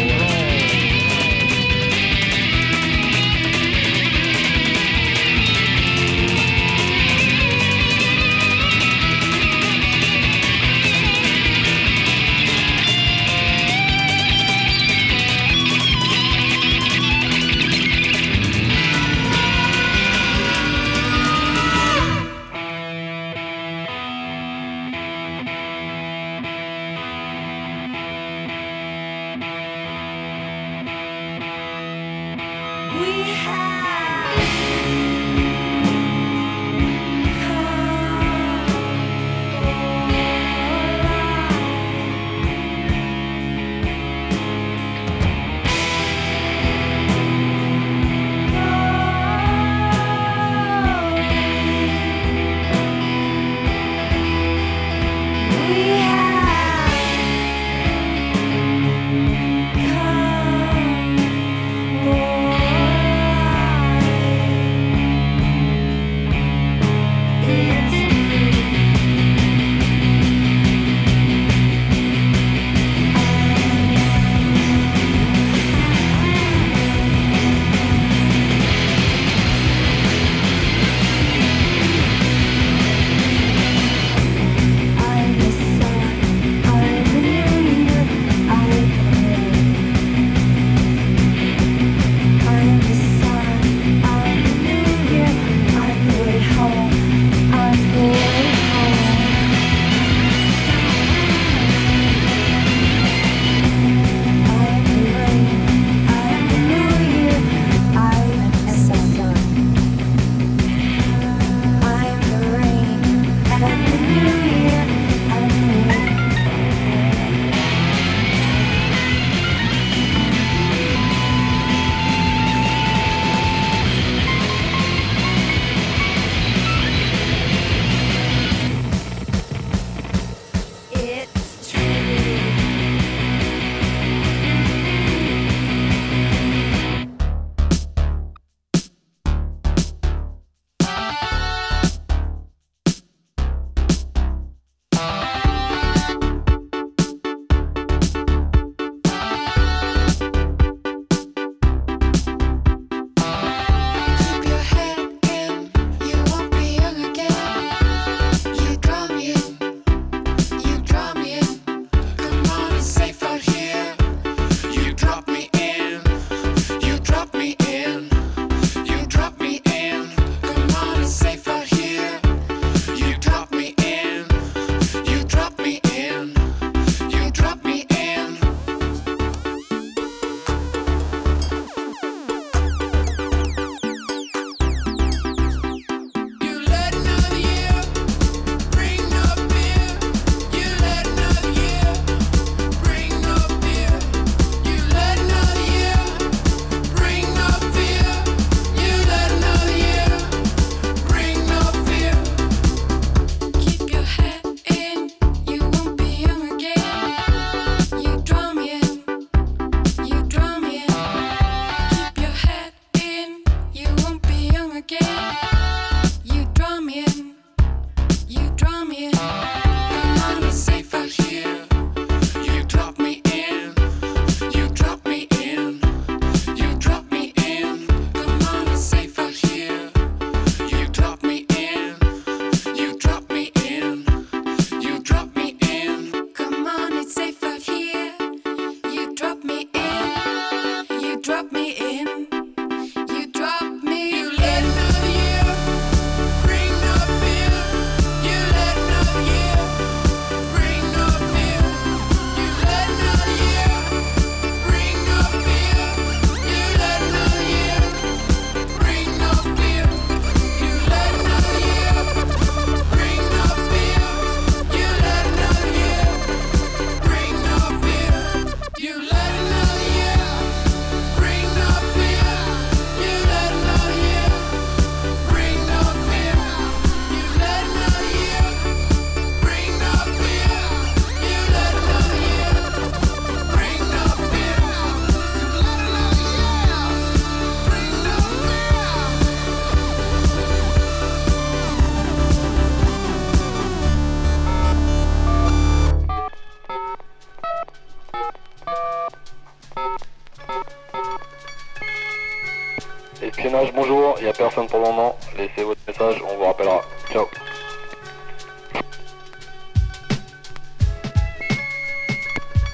Personne 304.42 304.68
pour 304.68 304.80
le 304.80 304.86
moment. 304.86 305.16
Laissez 305.38 305.64
votre 305.64 305.82
message, 305.88 306.22
on 306.28 306.36
vous 306.36 306.46
rappellera. 306.46 306.82
Ciao. 307.12 307.28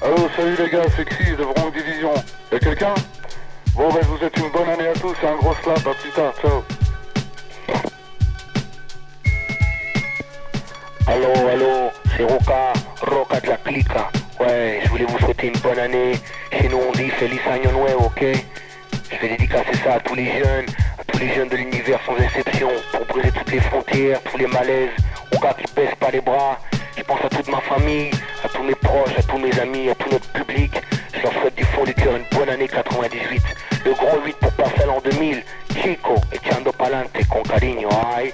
Allô, 0.02 0.16
salut 0.34 0.56
les 0.56 0.70
gars, 0.70 0.84
c'est 0.96 1.04
Xyz 1.04 1.36
de 1.36 1.44
Bronx 1.44 1.70
Division. 1.72 2.14
Y'a 2.50 2.58
quelqu'un? 2.58 2.94
Bon, 3.74 3.92
ben, 3.92 4.00
vous 4.06 4.16
souhaite 4.16 4.36
une 4.38 4.50
bonne 4.50 4.68
année 4.70 4.88
à 4.88 4.94
tous 4.94 5.14
et 5.22 5.26
un 5.26 5.36
gros 5.36 5.54
slap, 5.62 5.86
à 5.86 5.94
plus 5.94 6.10
tard, 6.10 6.32
ciao. 6.40 6.64
Allô, 11.06 11.48
allô, 11.48 11.90
c'est 12.16 12.24
Roca, 12.24 12.72
Roca 13.02 13.40
de 13.40 13.48
la 13.48 13.56
Clica. 13.58 14.10
Ouais, 14.40 14.80
je 14.84 14.88
voulais 14.88 15.04
vous 15.04 15.18
souhaiter 15.18 15.48
une 15.48 15.58
bonne 15.58 15.78
année. 15.78 16.12
Chez 16.50 16.68
nous, 16.68 16.80
on 16.88 16.92
dit 16.92 17.10
Feliz 17.10 17.40
Año 17.50 17.72
Nuevo, 17.72 18.06
ok? 18.06 18.24
Je 19.10 19.16
vais 19.20 19.28
dédicacer 19.36 19.74
ça 19.82 19.94
à 19.94 20.00
tous 20.00 20.14
les 20.14 20.38
jeunes, 20.38 20.66
les 21.20 21.34
jeunes 21.34 21.48
de 21.48 21.56
l'univers 21.56 22.00
sans 22.06 22.16
exception, 22.16 22.68
pour 22.92 23.04
briser 23.06 23.32
toutes 23.32 23.50
les 23.50 23.60
frontières, 23.60 24.20
tous 24.22 24.38
les 24.38 24.46
malaises, 24.46 24.90
aux 25.34 25.38
gars 25.40 25.54
qui 25.54 25.72
baissent 25.74 25.94
pas 25.98 26.10
les 26.10 26.20
bras. 26.20 26.58
Je 26.96 27.02
pense 27.02 27.20
à 27.24 27.28
toute 27.28 27.48
ma 27.48 27.60
famille, 27.60 28.10
à 28.44 28.48
tous 28.48 28.62
mes 28.62 28.74
proches, 28.74 29.16
à 29.16 29.22
tous 29.22 29.38
mes 29.38 29.58
amis, 29.58 29.90
à 29.90 29.94
tout 29.94 30.08
notre 30.10 30.28
public. 30.28 30.72
Je 31.14 31.22
leur 31.22 31.32
souhaite 31.32 31.54
du 31.56 31.64
fond 31.64 31.84
du 31.84 31.94
cœur 31.94 32.14
une 32.16 32.38
bonne 32.38 32.48
année 32.48 32.68
98. 32.68 33.42
Le 33.84 33.92
gros 33.92 34.20
8 34.24 34.36
pour 34.36 34.52
passer 34.52 34.86
l'an 34.86 35.00
2000. 35.02 35.42
Chico, 35.82 36.14
echando 36.32 36.72
pa'lante 36.72 37.26
con 37.28 37.42
cariño, 37.42 37.88
ay. 38.16 38.32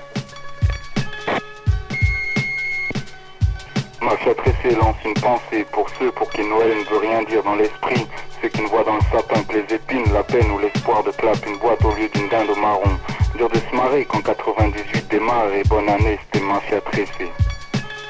Ma 4.05 4.19
chatte 4.19 4.37
tressée 4.37 4.77
lance 4.77 4.97
une 5.03 5.15
pensée 5.15 5.65
pour 5.73 5.89
ceux 5.99 6.13
pour 6.13 6.29
qui 6.29 6.43
Noël 6.43 6.77
ne 6.77 6.85
veut 6.85 6.99
rien 6.99 7.23
dire 7.23 7.43
dans 7.43 7.55
l'esprit. 7.55 8.07
Ceux 8.43 8.49
qui 8.49 8.61
ne 8.61 8.69
voient 8.69 8.85
dans 8.85 8.97
le 8.97 9.03
sapin 9.11 9.43
que 9.45 9.55
les 9.55 9.75
épines, 9.75 10.13
la 10.13 10.23
peine 10.23 10.51
ou 10.51 10.59
l'espoir 10.59 11.03
de 11.05 11.11
clap 11.11 11.39
une 11.47 11.57
boîte 11.57 11.83
au 11.87 11.95
lieu 11.95 12.09
d'une 12.13 12.29
dinde 12.29 12.51
au 12.51 12.57
marron. 12.57 12.99
Dur 13.35 13.49
de 13.49 13.57
se 13.57 13.75
marrer 13.75 14.05
quand 14.05 14.23
98 14.23 15.09
démarre 15.09 15.51
et 15.55 15.65
bonne 15.65 15.89
année, 15.89 16.19
c'était 16.25 16.45
mafia 16.45 16.83
tressée. 16.83 17.33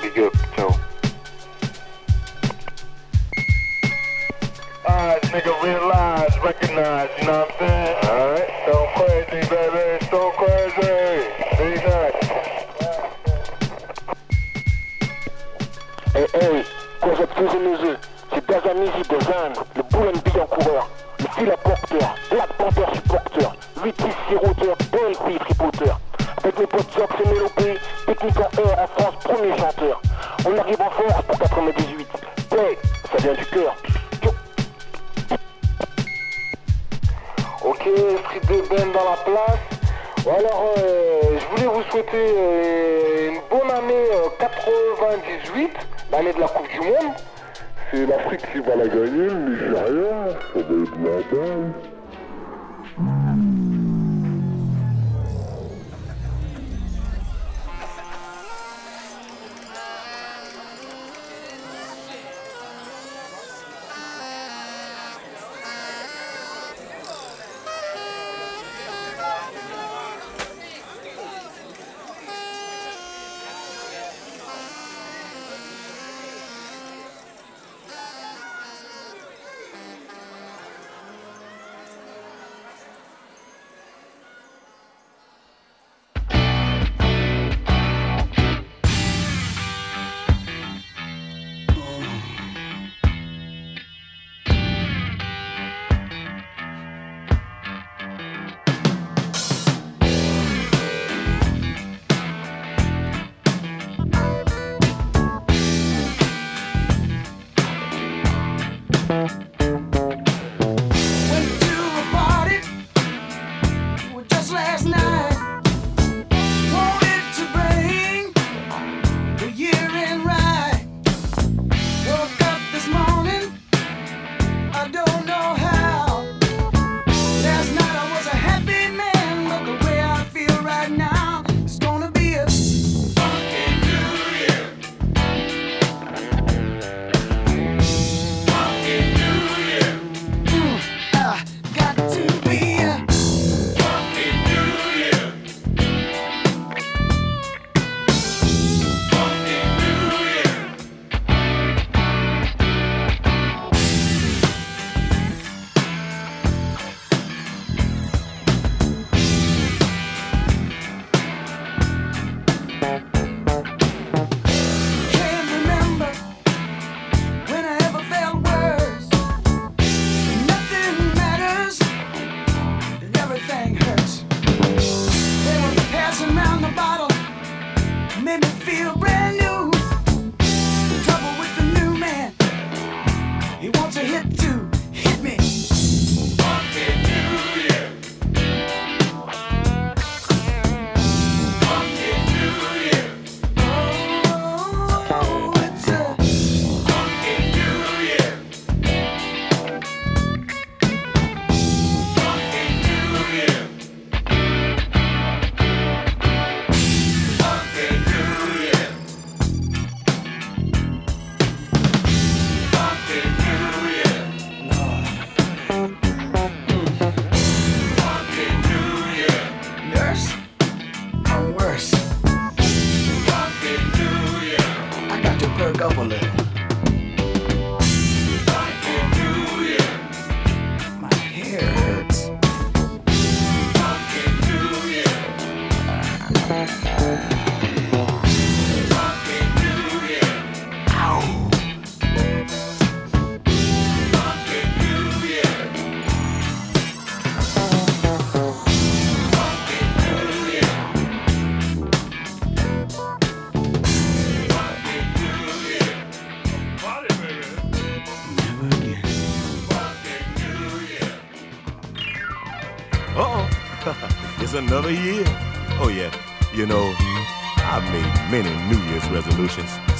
Big 0.02 0.18
up, 0.18 0.34
ciao. 0.56 0.70
Saying? 7.58 7.94
Alright, 8.04 8.50
so 8.66 8.88
crazy, 8.96 9.43
Hey, 16.16 16.26
hey, 16.34 16.64
quoi 17.00 17.12
j'ai 17.18 17.26
posé 17.26 17.58
mes 17.58 17.90
œufs 17.90 17.98
C'est 18.32 18.46
Dazamizi 18.46 19.02
de 19.10 19.20
Zan, 19.24 19.52
le 19.74 19.82
Boulen 19.82 20.12
Bill 20.24 20.46
coureur, 20.48 20.88
le 21.18 21.26
fil 21.36 21.50
à 21.50 21.56
porteur, 21.56 22.14
Black 22.30 22.52
Panther 22.56 22.86
supporter, 22.94 23.52
8 23.82 24.00
6 24.00 24.06
siroteur, 24.28 24.76
belle 24.92 25.16
fille 25.26 25.38
tripoteur. 25.40 25.98
Avec 26.44 26.58
mes 26.60 26.66
potes 26.68 26.98
Mélopée, 27.26 27.78
technique 28.06 28.36
en 28.38 28.82
en 28.82 28.86
France, 28.86 29.14
premier 29.24 29.58
chanteur. 29.58 30.00
On 30.46 30.56
arrive 30.56 30.80
en 30.82 30.90
force 30.90 31.22
pour 31.26 31.43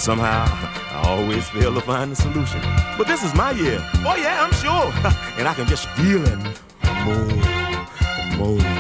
Somehow, 0.04 0.44
I 0.44 1.02
always 1.06 1.48
fail 1.48 1.72
to 1.72 1.80
find 1.80 2.12
the 2.12 2.16
solution. 2.16 2.60
But 2.98 3.06
this 3.06 3.24
is 3.24 3.32
my 3.34 3.52
year. 3.52 3.78
Oh, 4.04 4.14
yeah, 4.16 4.44
I'm 4.44 4.52
sure. 4.52 4.92
and 5.38 5.48
I 5.48 5.54
can 5.54 5.66
just 5.66 5.88
feel 5.96 6.22
it 6.26 6.38
more 7.06 7.64
more. 8.36 8.73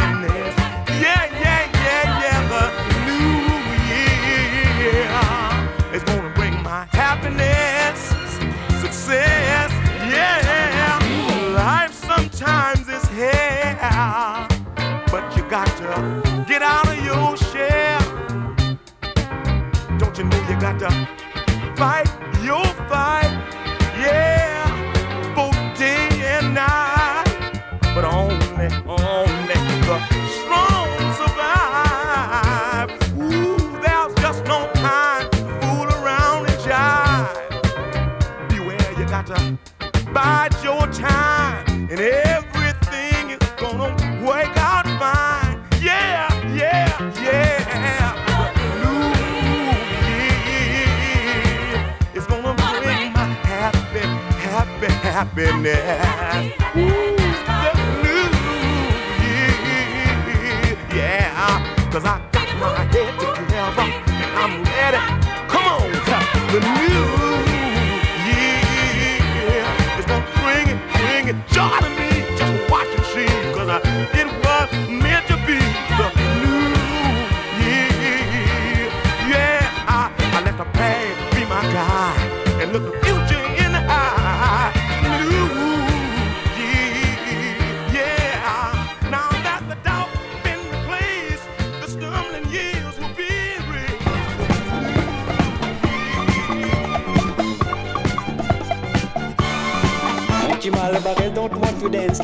Happiness. 0.00 0.54
Yeah, 1.04 1.24
yeah, 1.44 1.62
yeah, 1.86 2.22
yeah, 2.24 2.40
the 2.52 2.64
new 3.08 3.30
year 3.90 5.06
is 5.94 6.02
gonna 6.04 6.32
bring 6.34 6.54
my 6.62 6.82
happiness, 6.92 7.98
success. 8.80 9.70
Yeah, 10.14 10.98
life 11.54 11.92
sometimes 11.92 12.88
is 12.88 13.04
hell, 13.08 14.48
but 15.12 15.24
you 15.36 15.42
got 15.50 15.68
to 15.82 16.44
get 16.48 16.62
out 16.62 16.88
of 16.88 16.98
your 17.04 17.36
shell. 17.36 18.02
Don't 19.98 20.16
you 20.18 20.24
know 20.24 20.40
you 20.48 20.56
got 20.60 20.78
to 20.80 21.19
to 71.80 71.88
me. 71.90 72.36
Just 72.36 72.70
watch 72.70 72.88
and 72.88 73.06
see, 73.06 73.26
cause 73.54 73.68
I, 73.68 73.78
it 74.14 74.39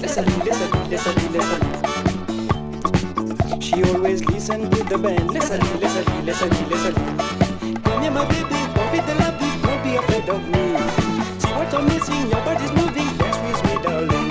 Listen, 0.07 0.25
listen, 0.45 0.71
listen, 0.89 1.15
listen. 1.33 1.61
She 3.61 3.83
always 3.83 4.25
listen 4.27 4.71
to 4.71 4.85
the 4.85 4.97
band. 4.97 5.31
Listen, 5.33 5.61
listen, 5.81 6.25
listen, 6.25 6.49
listen. 6.71 6.95
Come 7.83 8.03
here, 8.03 8.13
my 8.13 8.25
baby, 8.27 8.55
don't 8.73 8.93
be 8.93 9.01
the 9.01 9.15
lovey, 9.19 9.51
don't 9.63 9.83
be 9.83 9.97
afraid 9.97 10.29
of 10.29 10.49
me. 10.49 10.79
See 11.41 11.51
what 11.51 11.75
I'm 11.75 11.87
missing, 11.87 12.31
your 12.31 12.41
body's 12.47 12.73
moving. 12.79 13.19
Dance 13.19 13.39
with 13.43 13.65
me, 13.67 13.75
darling. 13.83 14.31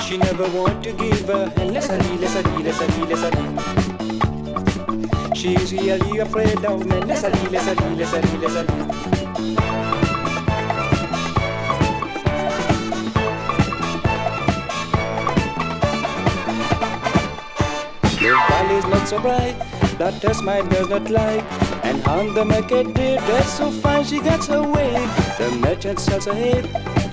She 0.00 0.18
never 0.18 0.48
want 0.50 0.82
to 0.82 0.92
give 0.92 1.30
a 1.30 1.48
hand. 1.48 1.72
Listen, 1.74 2.00
listen, 2.20 2.44
listen, 2.60 3.08
listen. 3.08 3.81
She's 5.42 5.72
really 5.72 6.18
afraid 6.20 6.64
of 6.64 6.86
men. 6.86 7.08
Listen, 7.08 7.32
listen, 7.50 7.96
listen, 7.96 8.40
listen. 8.40 8.66
The 18.20 18.38
valley's 18.50 18.86
not 18.86 19.08
so 19.08 19.18
bright, 19.18 19.58
that 19.98 20.22
her 20.22 20.32
smile 20.32 20.64
does 20.68 20.88
not 20.88 21.10
like. 21.10 21.42
And 21.82 22.06
on 22.06 22.34
the 22.34 22.44
market 22.44 22.94
day, 22.94 23.16
dressed 23.16 23.56
so 23.56 23.72
fine, 23.72 24.04
she 24.04 24.20
gets 24.20 24.46
her 24.46 24.62
way. 24.62 24.92
The 25.38 25.58
merchant 25.60 25.98
sells 25.98 26.26
her 26.26 26.62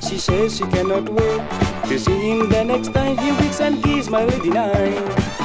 she 0.07 0.19
says 0.19 0.55
she 0.55 0.65
cannot 0.65 1.09
wait. 1.09 1.41
To 1.89 1.97
see 1.97 2.29
him 2.29 2.47
the 2.47 2.63
next 2.63 2.93
time, 2.93 3.17
he 3.17 3.31
winks 3.31 3.59
and 3.59 3.81
gives 3.81 4.07
my 4.07 4.23
lady 4.23 4.51
nine. 4.51 5.38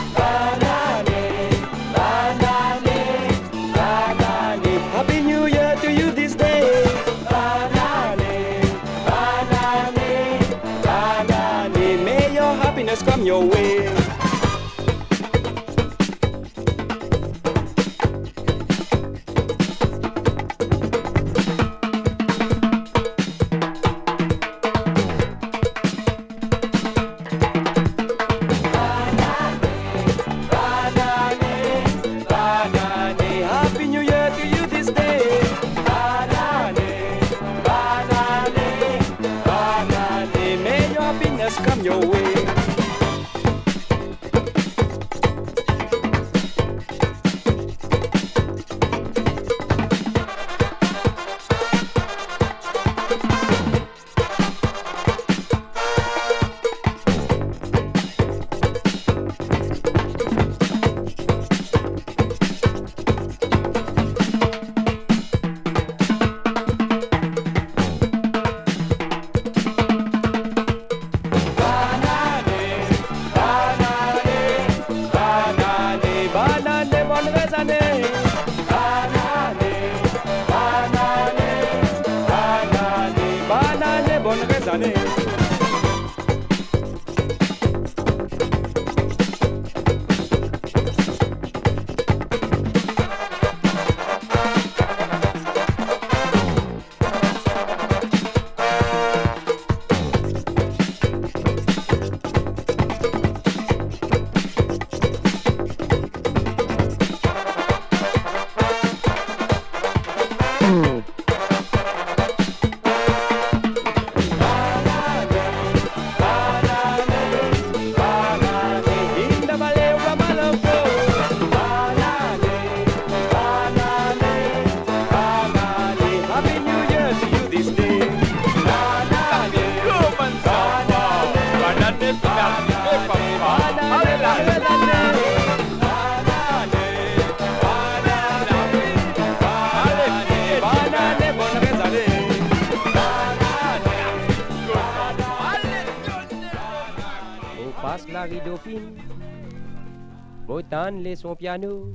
Piano. 151.33 151.95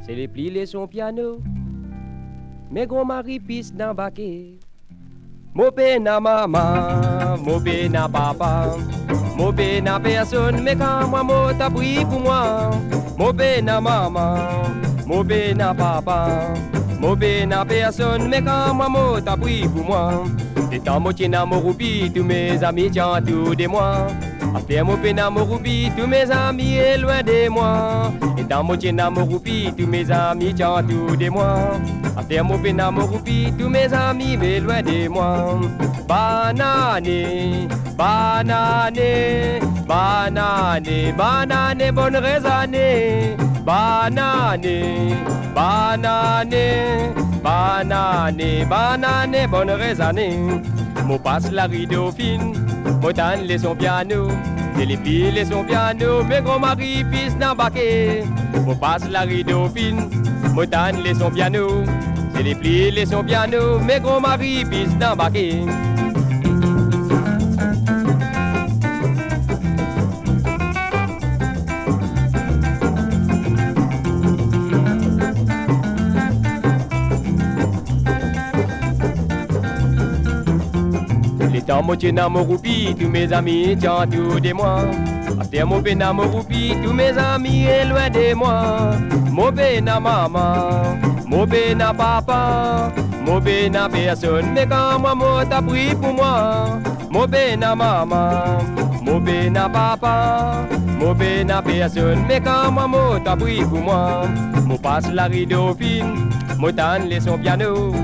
C'est 0.00 0.14
les 0.14 0.26
plis 0.26 0.50
les 0.50 0.64
son 0.64 0.86
piano. 0.86 1.40
Mes 2.70 2.86
gros 2.86 3.04
mari 3.04 3.38
pisse 3.38 3.74
dans 3.74 3.94
baquet. 3.94 4.58
Mopé 5.54 5.98
na 5.98 6.18
maman, 6.18 7.36
mopé 7.44 7.90
na 7.90 8.08
papa. 8.08 8.74
Mopé 9.36 9.82
na 9.82 10.00
personne, 10.00 10.62
mais 10.62 10.74
quand 10.74 11.06
moi 11.08 11.22
mot 11.22 11.52
t'a 11.58 11.68
pour 11.68 12.20
moi. 12.20 12.70
Mopé 13.18 13.60
na 13.60 13.78
maman, 13.78 14.36
mopé 15.06 15.52
na 15.54 15.74
papa. 15.74 16.54
Mopé 16.98 17.44
na 17.44 17.64
personne, 17.66 18.28
mais 18.28 18.42
quand 18.42 18.72
moi 18.72 18.88
mot 18.88 19.20
t'a 19.20 19.36
pour 19.36 19.84
moi. 19.84 20.24
Et 20.72 20.80
tant 20.80 20.98
moitié 20.98 21.28
na 21.28 21.44
moroubi, 21.44 22.10
tous 22.10 22.24
mes 22.24 22.64
amis 22.64 22.90
tiens 22.90 23.20
tout 23.20 23.54
de 23.54 23.66
moi. 23.66 24.06
Mon 24.84 24.96
pena 24.96 25.30
moroubi, 25.30 25.90
tous 25.96 26.06
mes 26.06 26.30
amis 26.30 26.76
est 26.76 26.98
loin 26.98 27.22
de 27.22 27.48
moi. 27.48 28.12
Et 28.38 28.44
dans 28.44 28.64
mon 28.64 28.76
tien 28.76 29.10
moroubi, 29.10 29.72
tous 29.76 29.86
mes 29.86 30.10
amis 30.10 30.54
tiens 30.54 30.82
tout 30.82 31.16
de 31.16 31.28
moi. 31.28 31.78
Mon 32.42 32.58
pena 32.58 32.90
moroubi, 32.90 33.52
tous 33.58 33.68
mes 33.68 33.92
amis 33.92 34.36
mais 34.36 34.60
loin 34.60 34.82
de 34.82 35.08
moi. 35.08 35.60
Banane, 36.08 37.68
banane, 37.96 39.60
banane, 39.86 41.14
banane, 41.16 41.90
bonne 41.92 42.16
raisonnée. 42.16 43.36
Banane, 43.64 45.14
banane, 45.54 46.48
banane, 47.42 48.64
banane, 48.68 49.46
bonne 49.50 49.70
raisonnée. 49.70 50.38
Mon 51.04 51.18
passe 51.18 51.50
la 51.50 51.66
rideau 51.66 52.10
fine, 52.10 52.54
mon 53.00 53.12
tanne 53.12 53.42
les 53.42 53.58
son 53.58 53.74
piano. 53.74 54.28
C'est 54.76 54.86
les 54.86 54.96
pieds 54.96 55.30
les 55.30 55.44
son 55.44 55.64
piano, 55.64 56.24
mes 56.24 56.40
gros 56.40 56.58
mari 56.58 57.04
pisse 57.10 57.36
dans 57.38 57.54
baquet. 57.54 58.24
Mon 58.66 58.74
passe 58.74 59.08
la 59.10 59.20
rideau 59.20 59.68
fine, 59.68 60.08
mon 60.54 60.66
tanne 60.66 61.02
les 61.02 61.14
son 61.14 61.30
piano. 61.30 61.68
C'est 62.34 62.42
les 62.42 62.54
plis 62.54 62.90
les 62.90 63.06
son 63.06 63.22
piano, 63.22 63.78
mes 63.78 64.00
gros 64.00 64.20
mari 64.20 64.64
pisse 64.64 64.96
dans 64.98 65.16
baquet. 65.16 65.60
Les 81.72 81.78
temps 81.78 81.84
moitié 81.84 82.12
dans 82.12 82.28
mon 82.28 82.44
roupi, 82.44 82.94
tous 83.00 83.08
mes 83.08 83.32
amis 83.32 83.74
tiens 83.80 84.06
tout 84.06 84.38
de 84.38 84.52
moi. 84.52 84.80
After 85.40 85.64
mon 85.64 85.80
pena 85.80 86.12
mon 86.12 86.28
roupi, 86.28 86.74
tous 86.84 86.92
mes 86.92 87.16
amis 87.16 87.64
est 87.64 87.86
loin 87.86 88.10
de 88.10 88.34
moi. 88.34 88.90
Mon 89.30 89.50
pena 89.50 89.98
maman, 89.98 90.98
mon 91.26 91.46
pena 91.46 91.94
papa, 91.94 92.92
mon 93.24 93.40
pena 93.40 93.88
personne, 93.88 94.52
mais 94.52 94.66
quand 94.66 94.98
moi 94.98 95.14
moi 95.14 95.46
t'as 95.48 95.62
pris 95.62 95.94
pour 95.94 96.12
moi. 96.12 96.78
Mon 97.10 97.26
pena 97.26 97.74
maman, 97.74 98.58
mon 99.02 99.18
pena 99.18 99.66
papa, 99.66 100.66
mon 101.00 101.14
pena 101.14 101.62
personne, 101.62 102.22
mais 102.28 102.38
quand 102.38 102.70
moi 102.70 102.86
moi 102.86 103.18
t'as 103.24 103.34
pris 103.34 103.64
pour 103.64 103.80
moi. 103.80 104.24
Mon 104.66 104.76
passe 104.76 105.10
la 105.10 105.24
rideau 105.24 105.74
fine, 105.80 106.28
mon 106.58 106.70
tanne 106.70 107.08
les 107.08 107.20
son 107.20 107.38
piano. 107.38 107.94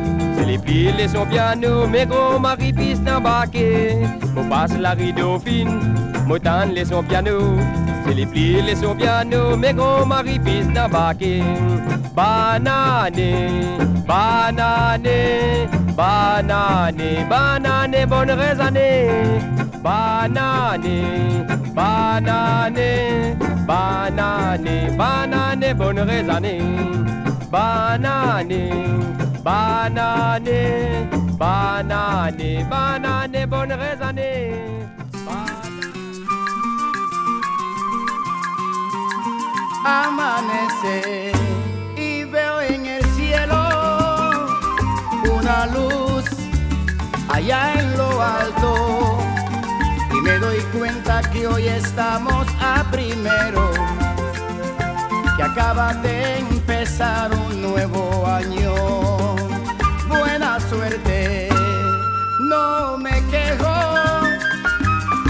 Les 0.48 0.56
plis 0.56 0.90
les 0.96 1.08
son 1.08 1.26
piano, 1.26 1.86
mes 1.86 2.06
gros 2.06 2.38
mari 2.38 2.72
pisse 2.72 3.00
baquet. 3.00 3.98
Mon 4.34 4.48
passe 4.48 4.78
la 4.78 4.92
rideau 4.92 5.38
fine, 5.38 5.78
mon 6.26 6.38
tanne 6.38 6.72
les 6.72 6.86
son 6.86 7.02
piano. 7.02 7.38
C'est 8.06 8.14
les 8.14 8.24
plis 8.24 8.62
les 8.62 8.76
son 8.76 8.94
piano, 8.96 9.58
mes 9.58 9.74
gros 9.74 10.06
mari 10.06 10.38
pisse. 10.38 10.58
Banane, 12.18 13.30
banane, 14.08 15.68
banane, 15.96 17.26
banane, 17.28 18.06
bonne 18.06 18.30
raisonnée. 18.30 19.08
Banane, 19.84 21.46
banane, 21.74 23.36
banane, 23.66 24.96
banane, 24.96 25.74
bonne 25.74 26.00
raisonnée. 26.00 26.62
Banane, 27.52 28.70
banane, 29.48 31.08
banane, 31.40 32.50
banane, 32.70 33.46
bonne 33.46 33.74
raisonnée. 33.82 34.52
Amanece 39.84 41.32
y 41.96 42.24
veo 42.24 42.60
en 42.60 42.84
el 42.96 43.04
cielo 43.16 43.60
una 45.38 45.58
luz 45.76 46.26
allá 47.28 47.60
en 47.80 47.96
lo 47.96 48.10
alto 48.20 49.18
y 50.14 50.20
me 50.26 50.38
doy 50.38 50.60
cuenta 50.76 51.22
que 51.32 51.46
hoy 51.46 51.68
estamos 51.68 52.46
a 52.60 52.84
primero 52.90 53.70
que 55.36 55.42
acaba 55.42 55.94
de 55.94 56.38
empezar 56.38 57.32
un 57.32 57.62
nuevo 57.62 58.26
año. 58.26 59.17
Suerte, 60.68 61.48
no 62.40 62.98
me 62.98 63.10
quejo 63.30 63.74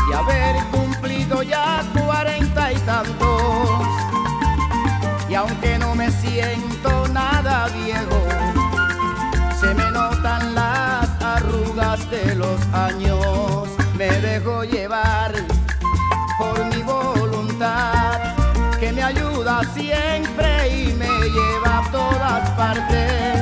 de 0.08 0.14
haber 0.16 0.56
cumplido 0.72 1.44
ya 1.44 1.84
cuarenta 1.94 2.72
y 2.72 2.76
tantos. 2.78 3.86
Y 5.28 5.34
aunque 5.34 5.78
no 5.78 5.94
me 5.94 6.10
siento 6.10 7.06
nada 7.08 7.68
viejo, 7.68 8.20
se 9.60 9.72
me 9.74 9.88
notan 9.92 10.56
las 10.56 11.08
arrugas 11.22 12.10
de 12.10 12.34
los 12.34 12.60
años. 12.72 13.68
Me 13.96 14.08
dejo 14.08 14.64
llevar 14.64 15.32
por 16.36 16.64
mi 16.74 16.82
voluntad 16.82 18.34
que 18.80 18.92
me 18.92 19.04
ayuda 19.04 19.62
siempre 19.72 20.68
y 20.68 20.92
me 20.94 21.06
lleva 21.06 21.78
a 21.78 21.90
todas 21.92 22.50
partes. 22.50 23.37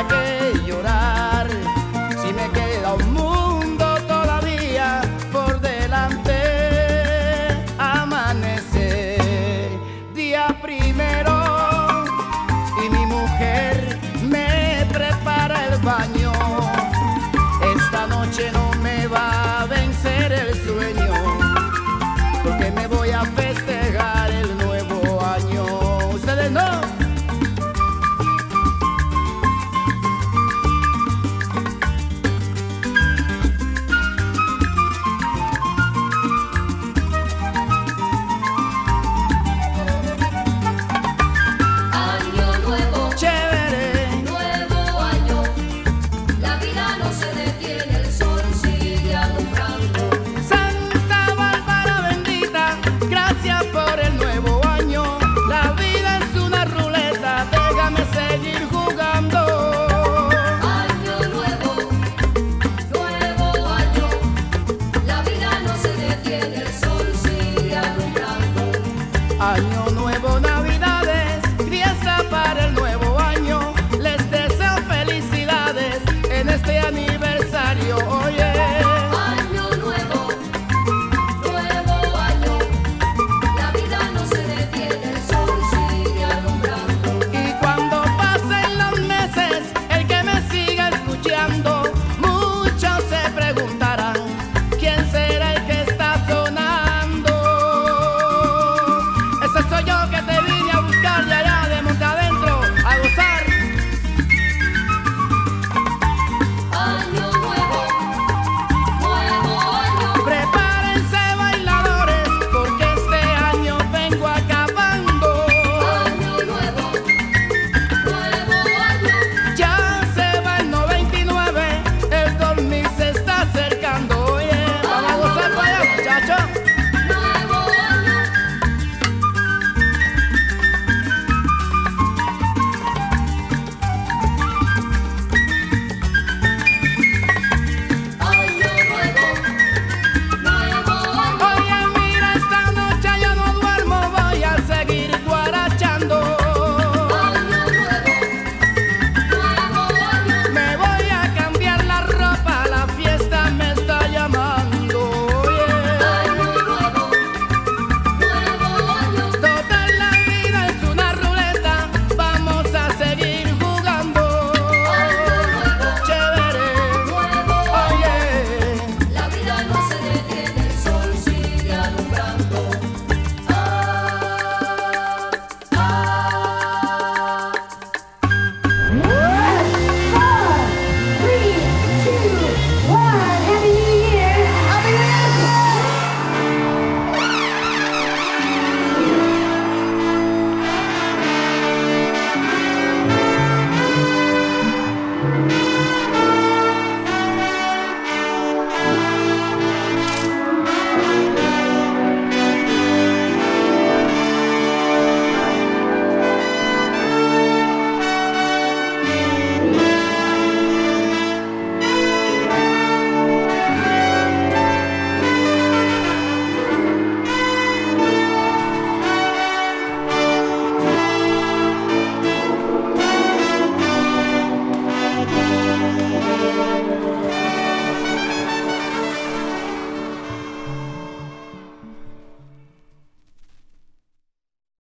para 0.00 0.08
qué 0.08 0.52
llorar 0.66 1.46
si 2.22 2.32
me 2.32 2.48
queda 2.50 2.94
un 2.94 3.12
mundo 3.12 3.84
todavía 4.06 5.00
por 5.32 5.60
delante. 5.60 6.32
Amanece 7.78 9.18
día 10.14 10.56
primero 10.62 12.04
y 12.84 12.90
mi 12.90 13.06
mujer 13.06 13.98
me 14.22 14.86
prepara 14.92 15.66
el 15.66 15.78
baño. 15.80 16.32
Esta 17.76 18.06
noche 18.06 18.50
no 18.52 18.70
me 18.82 19.06
va 19.06 19.62
a 19.62 19.66
vencer 19.66 20.32
el 20.32 20.54
sueño 20.64 21.12
porque 22.42 22.70
me 22.70 22.86
voy 22.86 23.10
a 23.10 23.22